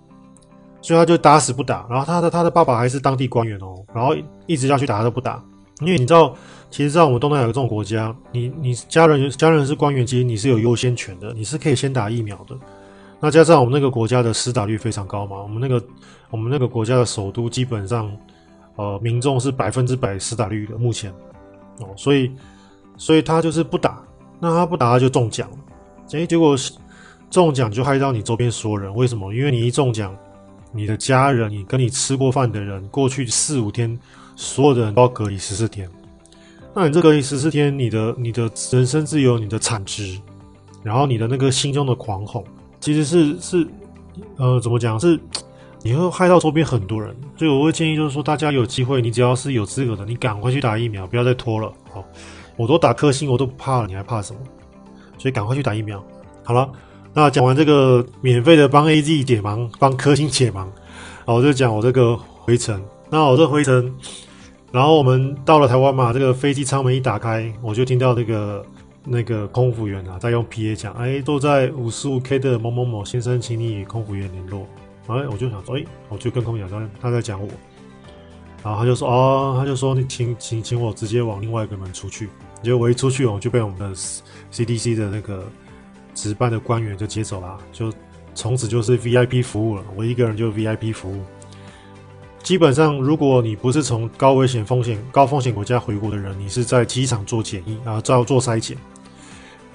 [0.83, 1.87] 所以他就打死不打。
[1.88, 5.41] 然后他的他的爸爸还是当地官员哦，然后一直要去打他都不打，
[5.81, 6.35] 因为你知道，
[6.71, 12.57] 其实，在我们东南亚这种国家，你你家人家人是官员，其实你是有优先权的，你是可以先打疫苗的。
[13.20, 15.85] 那加上我们那个国家的施打率非常高嘛，我们那个
[16.31, 18.11] 我们那个国家的首都基本上，
[18.76, 21.12] 呃，民众是百分之百施打率的，目前
[21.81, 22.31] 哦，所以
[22.96, 24.00] 所以他就是不打，
[24.38, 25.57] 那他不打他就中奖了，
[26.11, 26.57] 诶，结果
[27.28, 29.35] 中奖就害到你周边所有人，为什么？
[29.35, 30.16] 因为你一中奖，
[30.70, 33.98] 你的家人，你跟你吃过饭的人，过去四五天，
[34.37, 35.90] 所有的人都要隔离十四天，
[36.72, 40.16] 那你这隔离十四天，你的你的人身自由，你的产值，
[40.85, 42.44] 然后你的那个心中的狂吼。
[42.81, 43.67] 其实是是，
[44.37, 44.99] 呃，怎么讲？
[44.99, 45.19] 是
[45.83, 51.73] 你会害到周边很多人，所以我会建议，就是说大家有机会，你只要是有资格的，你赶快去打疫苗，不要再拖了。
[51.93, 52.05] 好，
[52.57, 54.41] 我都打科兴，我都不怕了，你还怕什么？
[55.19, 56.03] 所以赶快去打疫苗。
[56.43, 56.69] 好了，
[57.14, 62.83] 那讲完这个免费的帮 AZ 解盲，帮科兴解盲，然后我就讲我这个回程。
[63.09, 63.95] 那我这回程，
[64.73, 68.64] 然后我们到了台湾嘛，这个飞机舱门一打开，我就听到这个。
[69.09, 74.66] 那个空服员啊，在用 PA 讲，哎，都在五十五 K 的某某某先生，请你与空服员联络。
[75.07, 77.49] 哎，我就想说，哎，我就跟空服员讲，他在讲我，
[78.62, 82.29] 然后他就说，哦，他就说，你请请请我直接往另外一个门出去。
[82.62, 83.94] 结果我一出去，我就被我们的
[84.53, 85.44] CDC 的那个
[86.14, 87.92] 值班的官员就接走了，就
[88.35, 91.23] 从此就是 VIP 服务了，我一个人就 VIP 服务。
[92.42, 98.77] 基本上，如果你不是从高危险、风险、高风险国家回国的人，你是在机场做检疫啊，照做筛检，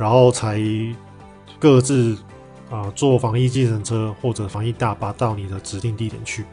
[0.03, 0.59] 然后才
[1.57, 2.17] 各自
[2.69, 6.43] 啊坐防疫计程车或者防疫大巴到你的指定地点去。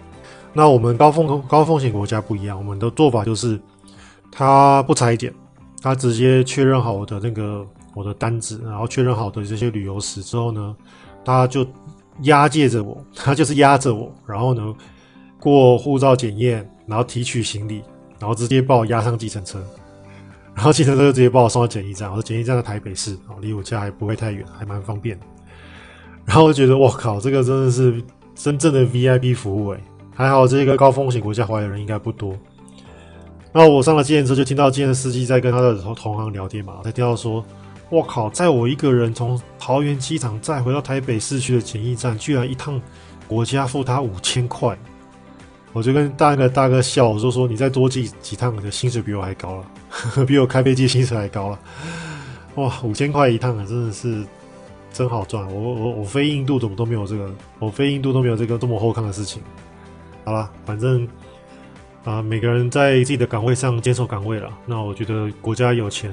[0.53, 3.61] 那我们高风高风险国家不一样，我们的做法就是
[4.31, 5.35] 他不筛检，
[5.83, 10.77] 他直接确认好我的那个我的单子，然后确认好的这些旅游史之后呢，
[11.25, 11.67] 他就
[12.23, 14.73] 押解着我， 他就是押着我，然后呢。
[15.43, 17.83] 过护照检验，然后提取行李，
[18.19, 19.59] 然后直接把我押上计程车，
[20.61, 22.11] 然后计程车就直接把我送到检疫站。
[22.11, 25.19] 我说检疫站在台北市，哦，离我家还不会太远，还蛮方便。
[26.27, 28.03] 然后我就觉得，我靠，这个真的是
[28.35, 29.81] 真正的 VIP 服务诶，
[30.15, 32.37] 还好这个高风险国家回来的人应该不多。
[33.53, 37.43] 然后我上了计程车，就听到计程车司机在跟他的同行聊天嘛，才听到说，
[37.89, 42.79] 我靠，在我一个人从桃园机场再回到台北市区的检疫站，居然一趟。
[43.27, 44.77] 国家付他五千块，
[45.73, 51.59] 我就跟大哥大哥笑，我就说你再多寄几趟，你的薪水比我还高了，呵 比我开飞机薪水还高了。
[52.55, 54.25] 哇，五千块一趟啊，真的是
[54.93, 55.47] 真好赚！
[55.53, 59.43] 我我我飞印度怎么都没有这个，我飞印度都没有这个这么厚康的事情。
[60.25, 61.07] 好了，反正
[62.05, 64.51] 啊、每个人在自己的岗位上坚守岗位了。
[64.67, 66.11] 那我觉得国家有钱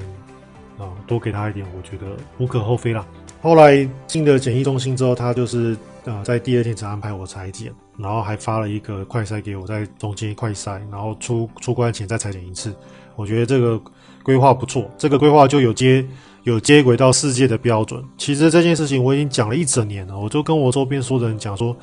[0.78, 2.06] 啊、多给他一点，我觉得
[2.38, 3.04] 无可厚非啦。
[3.40, 12.74] 后来进了检疫中心之后，他就是呃在第二天才安排我裁剪，然后还发了一个快筛给我，在中间快筛，然后出出关前再裁剪一次。
[13.18, 13.80] 我觉得这个
[14.22, 16.06] 规划不错，这个规划就有接
[16.44, 18.00] 有接轨到世界的标准。
[18.16, 21.76] 其实这件事情我已经讲了一整年了，我就跟我周边所有的人讲说，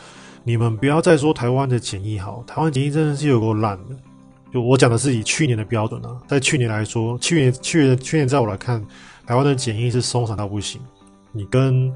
[0.46, 3.96] 你们不要再说台湾的检疫好，台湾检疫真的是有够烂的。
[4.54, 8.82] 就我讲的是以去年的标准啊，在去年来说，去年去年去年在我来看，
[9.28, 10.80] 台湾的检疫是松散到不行。
[11.34, 11.92] 你跟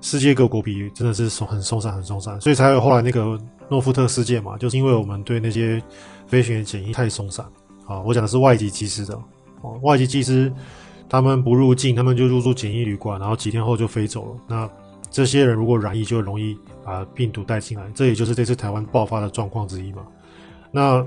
[0.00, 5.80] 世界各国比，真的是松很松散，很松散，所以才有后来那个诺富特事件嘛，就是因为我们对那些
[6.26, 7.46] 飞行员检疫太松散
[7.90, 8.00] 啊。
[8.00, 9.14] 我讲的是外籍技师的
[9.62, 10.52] 哦，外籍技师
[11.08, 14.40] 他们不入境，他们就入住简易旅馆，然后几天后就飞走了。
[14.46, 14.70] 那
[15.10, 20.02] 这些人如果染疫，就容易把病毒带进来，这也就是这次台湾爆发的状况之一嘛。
[20.70, 21.04] 那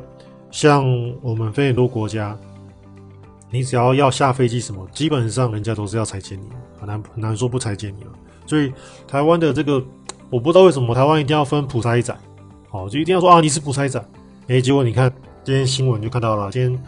[0.52, 0.86] 像
[1.22, 2.38] 我们飞很多国家。
[3.56, 6.46] 你只要要下飞机什么，基本上人家都是要裁剪你，
[6.80, 8.10] 很难很难说不裁剪你了。
[8.48, 8.74] 所以
[9.08, 9.74] 台湾的这个，
[10.32, 12.18] 我不知道为什么台湾一定要分普筛仔，
[12.72, 14.04] 好，就一定要说啊，你是普筛仔。
[14.48, 16.84] 哎，结果你看今天新闻就看到了，今天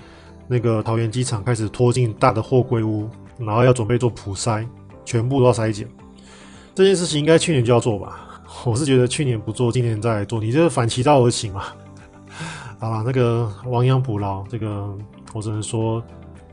[0.47, 4.65] 那个桃园机场开始拖进大的货柜屋，然后要准备做普筛，
[5.03, 5.87] 全部都要筛检。
[6.73, 8.41] 这件事情应该去年就要做吧？
[8.65, 11.63] 我是觉得去年不做，今年再来做，你这是反其道而行嘛？
[12.79, 14.87] 好了，那个亡羊补牢，这个
[15.33, 16.03] 我只能说。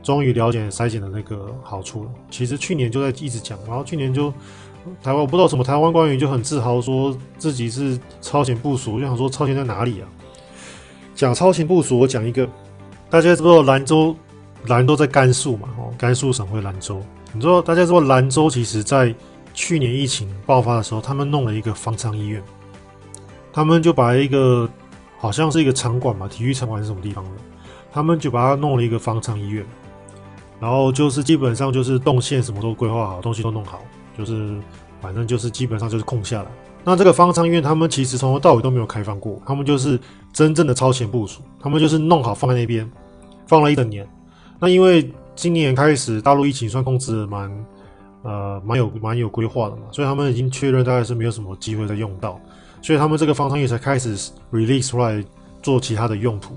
[0.01, 2.11] 终于了解筛检的那个好处了。
[2.29, 4.29] 其实去年就在一直讲，然后去年就
[5.01, 10.09] 台湾我不知道什么台湾官员就很自豪说自己是超前部署，就想说超前在哪里啊？
[11.23, 12.45] 讲超前部署，我讲一个，
[13.09, 14.13] 大家知道兰州？
[14.65, 15.69] 兰州在甘肃嘛？
[15.77, 17.01] 哦，甘肃省会兰州。
[17.31, 19.15] 你知道大家知道兰州其实在
[19.53, 22.43] 去年疫情爆发的时候，他们弄了一个方舱医院，
[23.53, 24.69] 他们就把一个
[25.17, 27.31] 好像是一个场馆嘛，体育场馆是什么地方的，
[27.89, 29.65] 他们就把它弄了一个方舱医院。
[30.59, 33.81] 然后就是基本上就是动线什么都规划好，东西都弄好，
[34.17, 34.57] 就是
[34.99, 36.51] 反正就是基本上就是空下来。
[36.83, 39.99] 那这个方舱医院他们其实从头到尾都没有开放过，他们就是
[40.31, 42.89] 真正的超前部署，他们就是弄好放在那边，
[43.47, 44.07] 放了一整年。
[44.59, 47.65] 那因为今年开始大陆疫情算控制蛮
[48.23, 52.39] 呃蛮有蛮有规划的嘛，所以他们已经确认大概是没有什么机会再用到，
[52.81, 54.15] 所以他们这个方舱医院才开始
[54.51, 55.23] release 出来
[55.61, 56.55] 做其他的用途。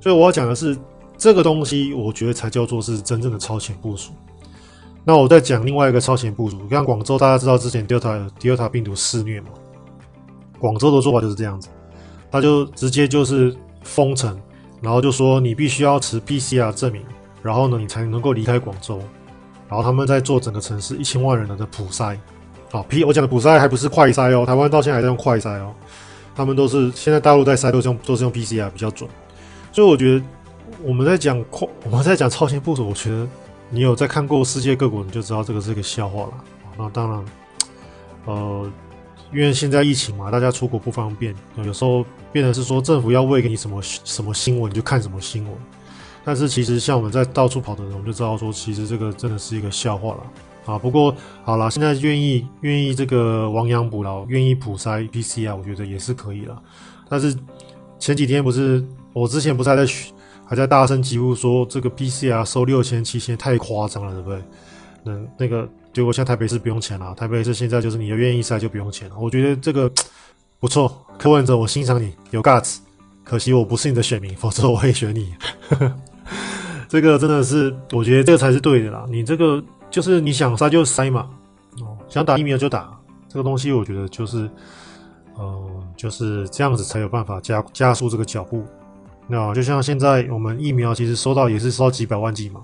[0.00, 0.76] 所以我要讲的是。
[1.18, 4.12] 这个东西我觉得才叫做是真正的超前部署。
[5.08, 9.50] 那我再讲另外一个超前部署，像广州，大家知道之前 Delta Delta 病毒肆虐嘛？
[10.58, 11.68] 广州的做法就是这样子，
[12.28, 14.36] 他就直接就是封城，
[14.80, 17.04] 然后就说你必须要持 PCR 证明，
[17.40, 19.00] 然后呢你才能够离开广州。
[19.68, 22.18] 然后他们在做整个城市一千万人的的普筛，
[22.72, 25.72] 好 P 我讲的普筛还不是快筛哦，台湾到现在还在用快筛哦，
[26.34, 29.08] 他们都是现在大陆在筛都是用都是用 PCR 比较准，
[29.70, 30.24] 所以我觉得。
[30.82, 32.88] 我们在讲快，我们在讲超前部署。
[32.88, 33.26] 我觉得
[33.68, 36.32] 你有在看过世界各国，你就知道这个是个笑话了。
[36.78, 37.24] 那当然，
[38.26, 38.70] 呃，
[39.32, 45.52] 因为现在疫情嘛，大家出国不方便，有时候变成是说政府要喂给你什么什么新闻，你就看什么新闻。
[46.24, 50.78] 但是其实像我们在到处跑的人，我们就知道说，其实这个真的是一个笑话了啊。
[50.78, 56.60] 不过好了，现在愿意愿意这个亡羊补牢，愿意普筛 PCR，我觉得也是可以了。
[57.08, 57.36] 但是
[57.98, 59.86] 前几天不是我之前不是还在
[60.46, 64.42] 还在大声疾呼说这个 PCR 收六千七千太夸张了，对不对？
[65.02, 69.16] 那那个结果像台北市不用钱了，台北市现在就是你要愿意筛就不用钱了。
[69.18, 69.90] 我觉得这个
[70.60, 72.78] 不错，柯文哲我欣赏你有 guts，
[73.24, 75.34] 可惜我不是你的选民，否则我会选你。
[76.88, 79.04] 这个真的是，我觉得这个才是对的啦。
[79.08, 81.28] 你这个就是你想筛就筛嘛，
[81.80, 82.96] 哦，想打疫苗就打，
[83.28, 84.48] 这个东西我觉得就是，
[85.34, 88.64] 呃，就是这样子才有办法加加速这个脚步。
[89.28, 92.60] 那就像现在我们疫苗其实收到也是收到几百万剂嘛，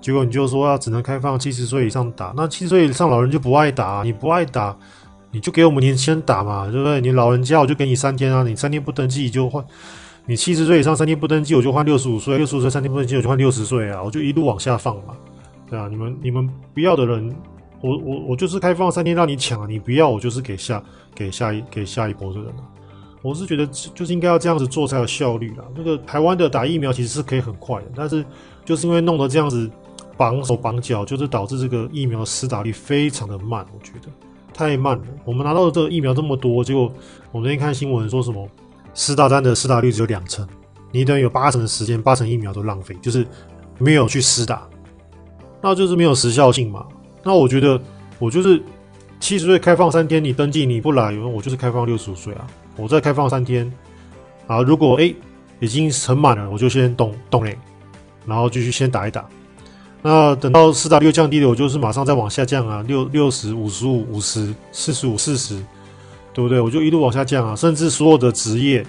[0.00, 4.76] 结果你就说要只能开放七十岁以上打，那七十岁以上老人就不爱打，你不爱打，
[5.30, 7.00] 你就给我们年轻人打嘛，对不对？
[7.00, 9.64] 你老人家我就给你三天啊，你三天不登记就换，
[10.26, 15.14] 你七十岁以上三天不登记我就换六十五岁，六十五岁三天不登记我就换六十岁啊，我就一路往下放嘛，
[15.70, 17.34] 对啊，你们你们不要的人，
[17.80, 20.82] 我我我就是开放三天让你抢，你不要我就是给下
[21.14, 22.62] 给下一给下一波的人了。
[23.22, 25.64] 我是觉得就是应该要这样子做才有效率啦。
[25.74, 28.24] 那个台湾的打疫苗其实是可以很快的，但是
[28.64, 29.70] 就是因为弄得这样子
[30.16, 33.66] 绑手绑脚，就是导致这个疫苗的施打率非常的慢。
[33.74, 34.08] 我觉得
[34.54, 35.04] 太慢了。
[35.24, 36.92] 我们拿到的这个疫苗这么多，结果
[37.32, 38.48] 我昨天看新闻说什么，
[38.94, 40.46] 施打单的施打率只有两成，
[40.92, 43.26] 你等于有八成的时间，八成疫苗都浪费，就是
[43.78, 44.66] 没有去施打，
[45.60, 46.86] 那就是没有时效性嘛。
[47.22, 47.78] 那我觉得
[48.18, 48.62] 我就是
[49.20, 53.70] 七十岁开放三天，你登记你不来，我就是开放六十五岁啊，我再开放三天
[54.46, 55.14] 啊，如果哎
[55.60, 57.56] 已经很满了，我就先动动嘞，
[58.26, 59.24] 然后继续先打一打。
[60.02, 65.56] 那等到四打率降低了，我就是马上再往下降啊，六六十、五十五、五十、四十五、四十，
[66.32, 66.60] 对不对？
[66.60, 68.86] 我就一路往下降啊，甚至所有的职业，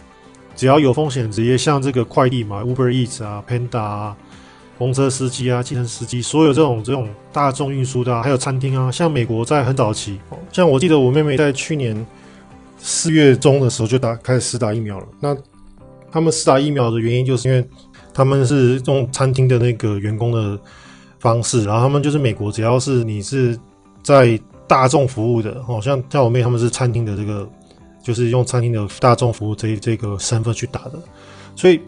[0.56, 4.16] 只要有风险职业，像这个快递嘛，Uber Eats 啊、Panda 啊、
[4.78, 10.20] 公车司机啊、计程司机，所有这种这种大众运输的啊，还有餐厅啊，像美国在很早期，
[10.52, 12.06] 像我记得我妹妹在去年
[12.78, 15.08] 四月中的时候就打开始施打疫苗了。
[15.20, 15.36] 那
[16.12, 17.68] 他们施打疫苗的原因，就是因为
[18.14, 20.60] 他们是用餐厅的那个员工的。
[21.20, 23.60] 方式，然后他们就是美国，只要是你是
[24.04, 27.50] 在大众服务的，哦，像像我妹他们是餐厅的这个，
[28.04, 30.94] 就是用餐厅的大众服务这这个身份去打的，
[31.56, 31.82] 所以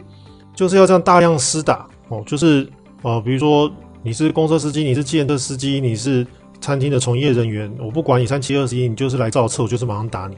[0.55, 2.67] 就是要这样大量施打哦，就是
[3.03, 3.71] 呃，比如说
[4.01, 6.25] 你是公车司机，你是计程车司机，你是
[6.59, 10.35] 餐厅的从业人员，我不管你三七二十一，你就是来造册，我就是马上打你，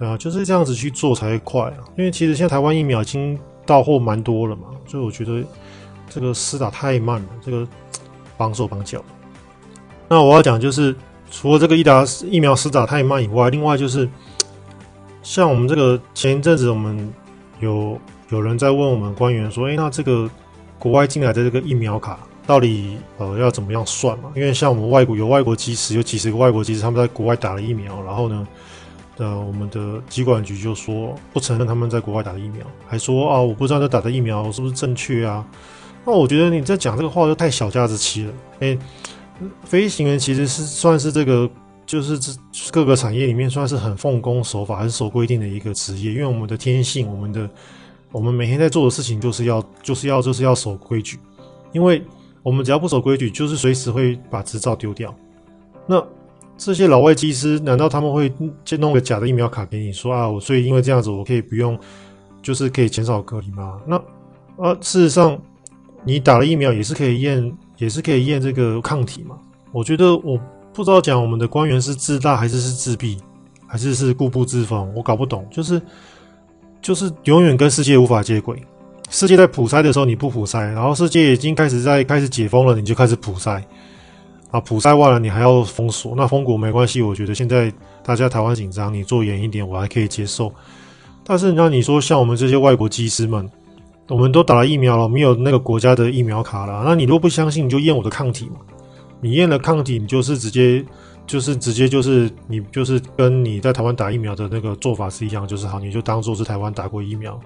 [0.00, 5.44] 啊，就是这样子去做才会快啊，因为其实现在台湾疫苗已经到货蛮多了嘛，所以我觉得
[6.08, 7.64] 这个施打太慢了，这个。
[8.40, 9.04] 绑手绑脚。
[10.08, 10.96] 那我要讲就是，
[11.30, 14.08] 除了这个疫打疫苗施打太慢以外，另外就是，
[15.22, 17.12] 像我们这个前一阵子，我们
[17.58, 20.26] 有有人在问我们官员说，哎，那这个
[20.78, 24.32] 国外进来的这个疫苗卡到底呃要怎么样算嘛？
[24.34, 28.48] 因为像我们外国有外国机师，有几十个外国机师他们在国外打了疫苗，然后呢，
[29.20, 35.46] 呃，我们的疾管局就说不承认他们在国外打的疫苗，还说啊，我不知道这打的疫苗是不是正确啊。
[36.06, 38.32] 那我觉得你在讲这个话就太小家子气了。
[38.60, 38.78] 哎，
[39.64, 41.48] 飞行员其实是算是这个，
[41.84, 42.32] 就是这
[42.72, 46.12] 各个产业里面算是很奉公守法、很守规定的一个职业。
[46.12, 47.46] 因为我们的天性，我们的
[48.10, 51.18] 我们每天在做的事情就是要就是要就是要守规矩。
[51.72, 52.02] 因为
[52.42, 55.14] 我们只要不守规矩，就是随时会把执照丢掉。
[55.86, 56.02] 那
[56.60, 58.30] 这些老外机师，难道他们会
[58.64, 60.28] 就弄个假的疫苗卡给你说啊？
[60.28, 61.78] 我所以因为这样子，我可以不用，
[62.42, 63.80] 就是可以减少隔离吗？
[63.86, 63.96] 那
[64.62, 65.40] 啊，事实上。
[66.02, 69.36] 你打了疫苗也是可以验，也是可以验这个抗体嘛？
[69.70, 70.40] 我觉得我
[70.72, 73.18] 不知道讲我们的官员是自大还是是自闭，
[73.66, 75.46] 还是是固步自封，我搞不懂。
[75.50, 75.78] 就是
[76.80, 78.56] 就是永远跟世界无法接轨。
[79.10, 83.62] 世界在普筛的时候你不普筛，然后世界已经开始在开始解封了，你就开始普筛
[84.50, 87.02] 啊，普筛完了你还要封锁，那封国没关系。
[87.02, 90.52] 我觉得现在大家台湾紧张，你做严一点我还可以接受。
[91.24, 93.50] 但是那你说像我们这些外国机师们。
[94.08, 96.82] 我们都打了疫苗了，没有那个国家的疫苗卡了。
[96.84, 98.56] 那你如果不相信，你就验我的抗体嘛。
[99.20, 100.84] 你验了抗体，你就是直接，
[101.28, 107.40] 就是直接就是你就是跟你在台湾打疫苗的那个做法是一样，就是好，你就当做是台湾打过疫苗。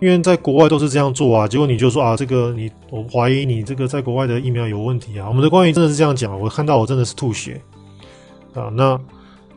[0.00, 1.46] 因为在国外都是这样做啊。
[1.48, 5.28] 结果你就说啊，这个你我怀疑你这个在国外的疫苗有问题啊。
[5.28, 7.60] 我们的官员真的是这样讲，我看到我真的是吐血
[8.54, 8.70] 啊。
[8.74, 8.98] 那。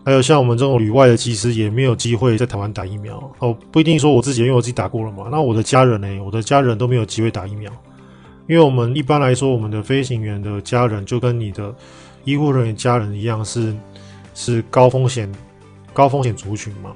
[0.06, 5.28] 还有像我们这种旅外的其实也没有机会在台湾打疫苗哦，不一定说我自己，因为我自己打过了嘛。
[5.30, 6.08] 那我的家人呢？
[6.24, 7.72] 我的家人都没有机会打疫苗，
[8.48, 11.76] 因为我们一般来说，我们的飞行员的家人就跟你的
[12.24, 13.76] 医护人员家人一样，是
[14.34, 15.32] 是高风险
[15.94, 16.92] 高风险族群嘛。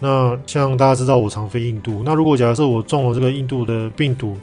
[0.00, 4.36] 那像大家知道，我常飞印度，那如果假设我中了这个印度的病毒，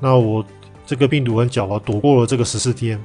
[0.00, 0.44] 那我
[0.86, 3.02] 这个病毒很狡猾，躲过了这个十四天。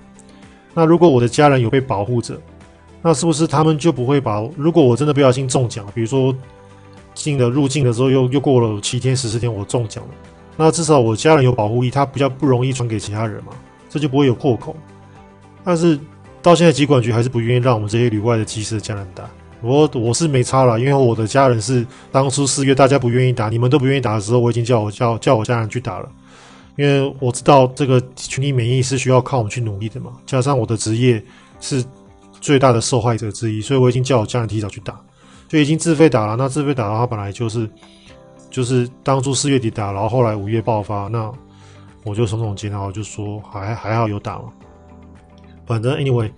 [0.74, 2.40] 那如果我的家人有被保护着。
[3.00, 4.42] 那是不是他们就不会把？
[4.58, 6.36] 如果我真的不小心中奖，比如说
[7.14, 10.10] 进了入境的时候又又过了七天十四天，我中奖了，
[10.58, 13.54] 那至少我家人有保护衣，他比较不容易传给其他人嘛，
[13.88, 14.76] 这就不会有破口。
[15.64, 15.98] 但是
[16.42, 19.30] 到现在疾管局还是不愿意让我们这些旅外的机师加拿大。
[19.62, 26.10] 我我是没差了，因为我的家人是当初四月大家不愿意打，你们都不愿意打的时候，我已经叫我叫叫我家人去打了，
[26.76, 31.24] 因为我知道这个群体免疫是需要靠我们去努力的嘛，加上我的职业
[31.60, 31.84] 是。
[32.40, 34.96] 最大的受害者之一，所以我已经叫我家人提早去打，
[35.50, 36.36] 就已经自费打了。
[36.36, 37.68] 那自费打的话，本来就是
[38.52, 41.34] 就是当初四月底打，然后后来五月爆发，那
[42.04, 44.44] 我就耸耸肩，然后就说还还好有打嘛。
[45.66, 46.32] 反正 anyway，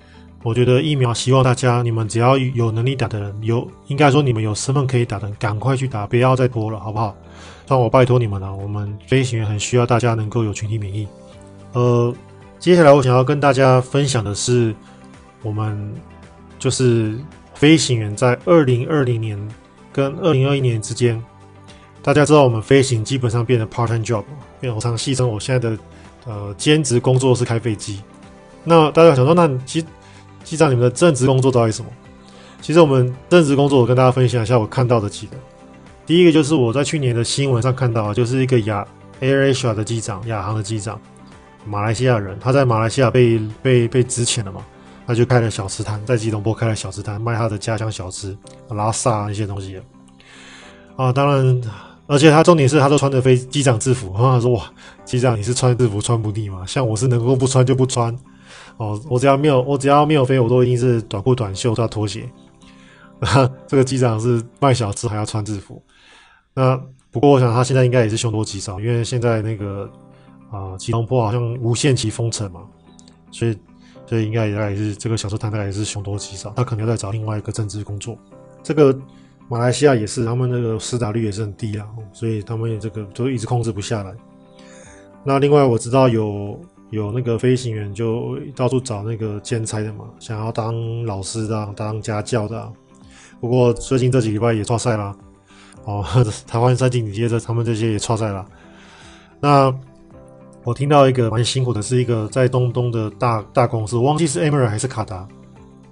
[0.44, 7.16] 我觉得疫苗，希望大家你们只要有能力打的人，有应该说你们有身份可以打的，赶快去打，不要再拖了，好不好？
[7.68, 11.08] 让我拜托你们了，我们飞行员很需要大家能够有群体免疫。
[11.74, 12.14] 呃，
[12.58, 14.76] 接下来我想要跟大家分享的是。
[15.42, 15.90] 我们
[16.60, 17.18] 就是
[17.54, 19.40] 飞行员，在二零二零年
[19.90, 21.18] 跟二零二一年之间，
[22.02, 24.26] 大家知道我们飞行基本上变成 part time job，
[24.60, 25.78] 变我常戏称我现在的
[26.26, 28.02] 呃兼职工作是开飞机。
[28.66, 29.86] 那大家想说，那其实
[30.44, 31.90] 机长你们的正职工作到底是什么？
[32.62, 35.38] 其实我们正职工作，我跟大家分享一下我看到的几个。
[36.06, 38.86] 第一个就是我在去年的新闻上看到，就是一个亚
[39.22, 41.00] AirAsia 的机长，亚航的机长，
[41.66, 44.62] 马来西亚人，他在马来西亚被被被资遣了嘛，
[45.06, 48.36] 他就开了小吃摊，在吉隆坡开了小吃摊，卖他的家乡小吃，
[48.70, 49.80] 拉萨那些东西。
[50.98, 51.62] 啊，当然，
[52.08, 54.64] 而且他重点是他都穿着飞机长制服，他说哇，
[55.06, 56.66] 机长你是穿制服穿不腻吗？
[56.66, 58.14] 像我是能够不穿就不穿。
[58.80, 62.28] 哦，我只要没有我只要没有飞，我都一定是短裤短袖加拖鞋。
[63.68, 65.84] 这个机长是卖小吃还要穿制服，
[66.54, 69.92] 那不过我想他现在应该也是凶多吉少，因为现在那个
[70.50, 72.62] 啊吉隆坡好像无限期封城嘛，
[73.30, 73.58] 所以
[74.06, 78.18] 所以应该也是这个小吃摊大概也是凶多吉少，他可能要再找另外一个正职工作。
[78.64, 78.98] 这个
[79.50, 84.16] 马来西亚也是，他们那个施打率也是很低啊，所以他们这个就一直控制不下来。
[85.26, 86.58] 那另外我知道有
[86.90, 92.72] 有那个飞行员就到处找那个兼差的嘛，想要当老师的、当家教的。
[93.40, 95.16] 不过最近这几礼拜也挫赛了，
[95.86, 96.04] 哦，
[96.48, 98.46] 台湾三井接着他们这些也挫赛了。
[99.40, 99.74] 那
[100.64, 105.28] 我听到一个蛮辛苦的，是一个在东东的大大公司，我忘记是 Emirates 还是卡达，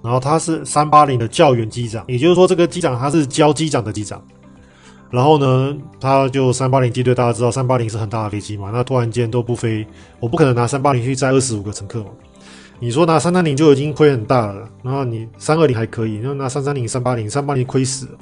[0.02, 4.22] 然后他是三八零的教员机长，也就是说这个机长他是教机长的机长。
[5.10, 9.86] 然后呢，他就三八零机队，大家知道三八零是很大的飞机嘛，那突然间都不飞，
[10.20, 12.10] 我不可能拿三八零去载二十五个乘客嘛。
[12.78, 18.12] 你说拿三三零就已经亏很大了，然后你三二零还可以，然后拿三三零、三八零、三八零亏死了，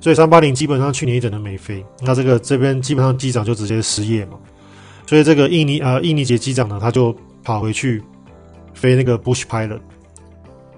[0.00, 1.82] 所以三八零基本上去年一整都没飞。
[2.00, 4.32] 那这个这边基本上机长就直接失业嘛，
[5.06, 8.02] 所以这个印尼呃印尼籍机长呢，他就跑回去
[8.74, 9.80] 飞那个 Bush Pilot，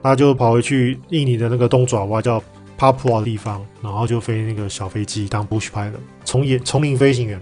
[0.00, 2.40] 他就跑回去印尼的那个东爪哇叫
[2.76, 5.92] 帕普瓦的地方，然后就飞那个小飞机当 Bush Pilot，
[6.24, 7.40] 丛野丛林飞行员。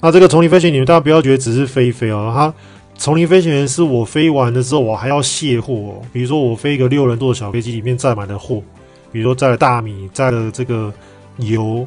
[0.00, 2.52] 那这个丛林飞行员，大家不要觉得只是飞一飞哦，他。
[3.00, 6.02] 丛林飞行员是我飞完了之后，我还要卸货哦。
[6.12, 8.60] 比如说，我飞一个六人座的小飞机，里面载满了货，
[9.12, 10.92] 比如说载了大米，载了这个
[11.36, 11.86] 油，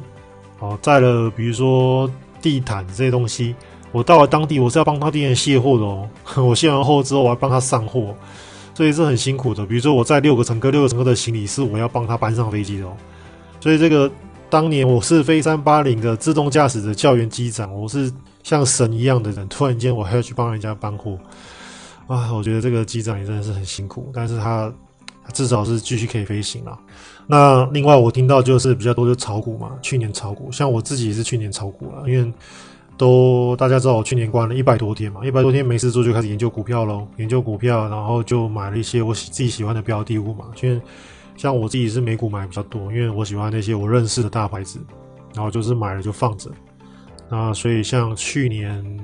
[0.60, 2.10] 哦，载了比如说
[2.42, 3.54] 地毯这些东西。
[3.92, 6.10] 我到了当地，我是要帮当地人卸货的哦。
[6.42, 8.16] 我卸完货之后，我还帮他上货，
[8.82, 9.64] 所以是很辛苦的。
[9.64, 12.98] 比如说，我载六个乘客，六个乘客的行李是我要帮他搬上飞机的哦。
[13.60, 14.12] 所以这个
[14.50, 18.12] 当年我是飞三八零的自动驾驶的教员机长，我是。
[18.44, 21.16] 像神一样的人，突然间我还要去帮人家搬货
[22.08, 22.34] 啊！
[22.34, 24.74] 我觉得这个机长也真的是很辛苦，但是他
[25.32, 26.76] 至少是继续可以飞行了。
[27.28, 32.34] 那另外我听到就是比较多就炒股嘛，去年炒股，像我自己也是去年炒股了，因为
[32.98, 40.46] 都大家知道我去年关了一百多天嘛，一百多天没事做就开始研究股票喽，研究股票，然后就买了一些我喜自己喜欢的标的物嘛。
[40.62, 40.80] 因为
[41.36, 44.80] 像我自己是美股买比较多，因为我喜欢那些我认识的大牌子，
[45.34, 46.52] 然后就是买了就放着。
[47.28, 49.00] 那所以像去年，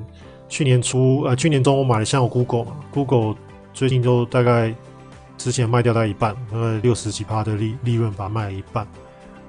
[0.47, 3.35] 去年初呃，去年中我买了像 Google 嘛，Google
[3.73, 4.75] 最近都大概
[5.37, 8.85] 之前卖掉大概一半，大概六十几趴的利利润把它卖了一半。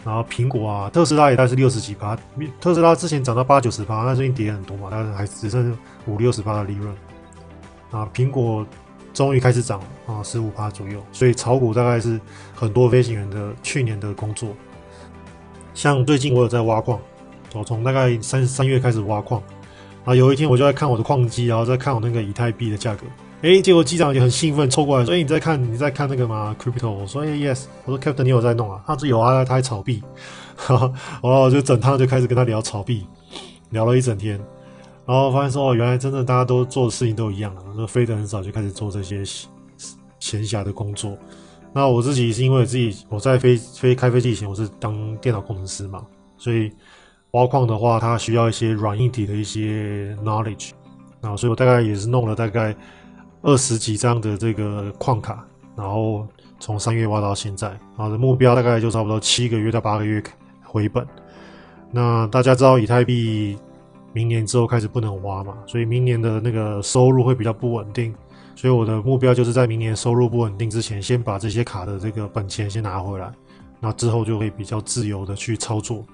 [0.05, 2.17] 然后苹果啊，特斯拉也大概是六十几趴，
[2.61, 5.77] 特斯拉之前涨到八九十趴，那最近跌很多嘛，但是还只剩
[6.07, 6.95] 五六十趴的利润。
[7.91, 8.67] 啊，苹果
[9.13, 11.03] 终于开始涨啊，十五趴左右。
[11.13, 12.21] 所以炒股大概是
[12.55, 14.51] 很多飞行员的去年的工作。
[15.75, 16.99] 像最近我有在挖矿。
[17.55, 19.43] 我从大概三三月开始挖矿，
[20.05, 23.07] 啊，有一天我就在看我的矿机，然后在看我那个以太币的价格，
[23.41, 30.03] 哎，结果机长也很兴奋，凑过来说：“哎，你在看你在看那个吗？Crypto？” 我说：“哎，Yes。”我说：“Captain，你有在弄啊？”他说：“有啊，他还炒币。
[30.57, 33.07] ”哈哈，然后就整趟就开始跟他聊炒币，
[33.71, 34.41] 聊了一整天，
[35.07, 39.23] 然后发现说：“哦，原来真的大家都做的事情都一样了，那飞得很少就开始做这些
[40.19, 41.17] 闲暇的工作。”
[41.73, 46.05] 那我自己是因为自己我在飞飞开飞机以前我是当电脑工程师嘛，
[46.37, 46.73] 所以。
[47.33, 50.71] 挖矿的话，它需要一些软硬体的一些 knowledge
[51.21, 52.75] 那，所以我大概也是弄了大概
[53.43, 55.45] 二十几张的这个矿卡，
[55.77, 56.27] 然后
[56.59, 60.23] 从三月挖到现在，然后，的目标大概就差不多七个月到八个月
[60.63, 61.07] 回本。
[61.91, 63.57] 那大家知道以太币
[64.13, 68.15] 明年之后开始不能挖嘛，所以明年的那个收入会比较不稳定，
[68.57, 73.31] 所以我的目标就是在明年收入不稳定之前，先把这些卡的这个本钱先拿回来，
[73.81, 76.05] 那之后就会比较自由的去操作。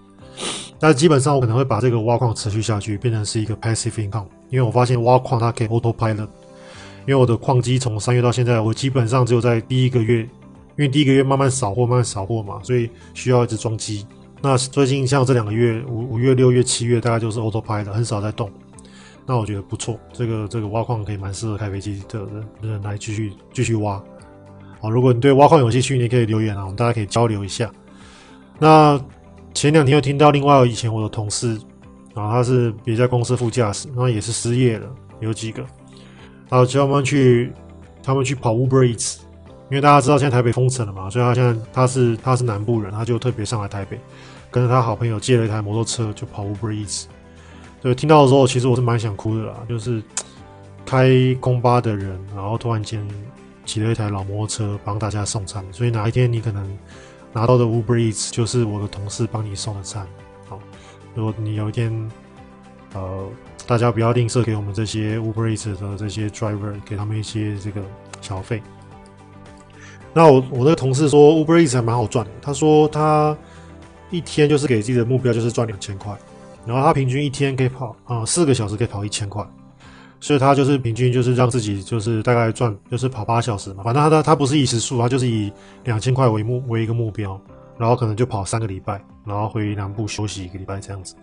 [0.79, 6.29] 但是基本上我可能会把这个挖矿持续下去，变成是一个 passive income，因为我发现挖矿它可以 autopilot，
[7.07, 10.29] 因为我的矿机从三月到现在，我基本上只有在第一个月，因
[10.79, 14.07] 为第一个月慢慢扫货，慢慢扫货嘛，所以需要一直装机。
[14.43, 18.51] 那最近像这两个月，五五月、六月、七月，大概就是 auto p i l 很少在动。
[19.27, 24.03] 那我觉得不错，这个这个挖矿可以蛮适合开飞机的人人来继续继续挖。
[24.81, 27.71] 好，如果你对挖矿有兴趣，你可以留言啊，我们大家可以交流一下。
[28.59, 29.01] 那。
[29.57, 31.57] 前两天又听到另外以前我的同事，
[32.13, 34.89] 啊，他是别家公司副驾驶，然后也是失业了，
[35.21, 35.65] 有几个，
[36.55, 37.53] 然后叫他们去，
[38.01, 39.17] 他们去跑 Uber Eats，
[39.71, 43.99] 因为大家知道现在台北封城了嘛，所以他现在他是他是南部人，他就特别上来台北，
[44.53, 47.07] 跟着他好朋友借了一台摩托车就跑 Uber Eats。
[47.83, 50.01] 对，听到的时候其实我是蛮想哭的啦，就是
[50.87, 53.05] 开公巴的人，然后突然间
[53.65, 56.79] 骑了一台老摩托车帮大家送餐，所以哪一天你可能
[57.33, 60.07] 拿到的 Uber Eats 就是我的同事帮你送的餐。
[60.49, 60.61] 好，
[61.17, 62.09] 如果你有一天
[62.93, 63.29] 呃。
[63.67, 67.81] 大家不要吝啬给我们这些 Uber Eats 的这些 driver，给他们一些这个
[68.21, 68.63] 小费。
[70.13, 73.37] 那我我那个同事说 Uber Eats 还蛮好赚的，他说他
[74.11, 76.17] 一天就是给自己的目标就是赚两千块，
[76.67, 79.45] 然后他平均一天可以跑啊四个小时可以跑一千块，
[80.21, 85.53] 所以他就是平均就是让自己就是大概赚就是跑八小时嘛，反正他他他不是以时数，他就是以
[85.85, 87.41] 两千块为目为一个目标，
[87.79, 91.17] 然后可能就跑三个礼拜，然后回南部休息一个礼拜这样子。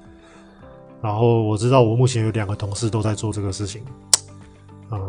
[1.02, 3.82] 然后我知道我目前有两个同事都在做这个事情，
[4.92, 5.00] 嗯，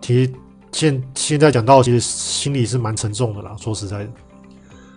[0.00, 0.32] 其实
[0.72, 3.54] 现现在讲到，其实心里是蛮沉重的啦。
[3.56, 4.10] 说实在的，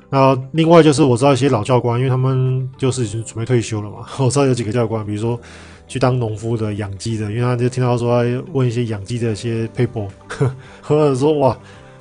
[0.10, 4.08] 那另外就是我知道一些老教官，因为他们就是已经准备退休了嘛。
[4.18, 5.40] 我知道有几个教官，比如说
[5.88, 8.24] 去当农夫的、养鸡的，因为他就听到说
[8.54, 10.08] 问一些养鸡的一些撇步，
[10.82, 11.56] 或者说哇，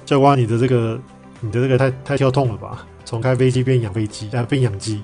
[0.07, 0.99] 教官你的这个
[1.41, 2.87] 你的这个太太跳痛了吧？
[3.05, 5.03] 从开飞机变养飞机，啊变养鸡，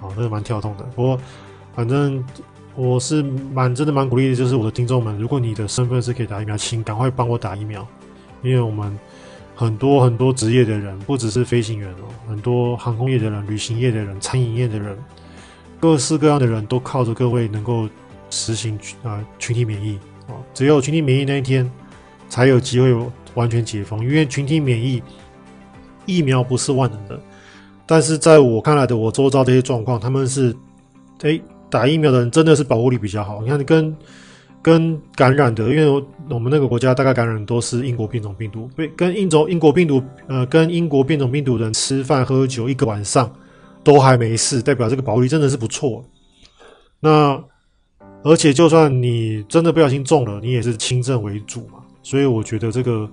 [0.00, 0.84] 啊，那个蛮跳痛的。
[0.94, 1.18] 不过
[1.74, 2.24] 反正。
[2.76, 7.86] 我是蛮真的蛮鼓励的，就是我的听众们，如果你的身份是可以打疫苗，请赶快帮我打疫苗，
[8.42, 8.98] 因为我们
[9.54, 14.96] 很多很多职业的人，不只是飞行员哦，很多航空业的人、旅行业的人、餐饮业的人，
[15.78, 17.88] 各式各样的人都靠着各位能够
[18.30, 19.98] 实行啊、呃、群体免疫
[20.28, 21.70] 啊，只有群体免疫那一天，
[22.28, 22.94] 才有机会
[23.34, 25.02] 完全解封，因为群体免疫
[26.06, 27.20] 疫苗不是万能的，
[27.84, 30.56] 但是在我看来的我周遭这些状况，他们是
[31.22, 31.42] 诶。
[31.70, 33.40] 打疫苗的人真的是保护力比较好。
[33.42, 33.96] 你看，跟
[34.60, 43.32] 跟感染的，因为我们那个国家大概感染的都是英国变种病毒，被跟英种英国病毒，呃，跟英国变种病毒的人吃饭喝酒一个晚上
[43.82, 46.04] 都还没事，代表这个保护力真的是不错。
[46.98, 47.42] 那
[48.22, 51.78] 而且就算你真的不小心中了，你也是轻症为主嘛。
[52.02, 53.08] 所以我觉得这个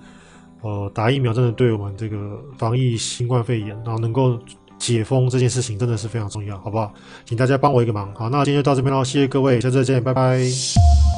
[0.60, 4.38] 呃打疫苗真的对我们这个防疫新冠肺炎，然后能够。
[4.78, 6.92] 解封这件事情真的是非常重要，好不好？
[7.24, 8.12] 请大家帮我一个忙。
[8.14, 11.17] 好，那今天就到这边喽，谢谢各位，下次再见，拜拜。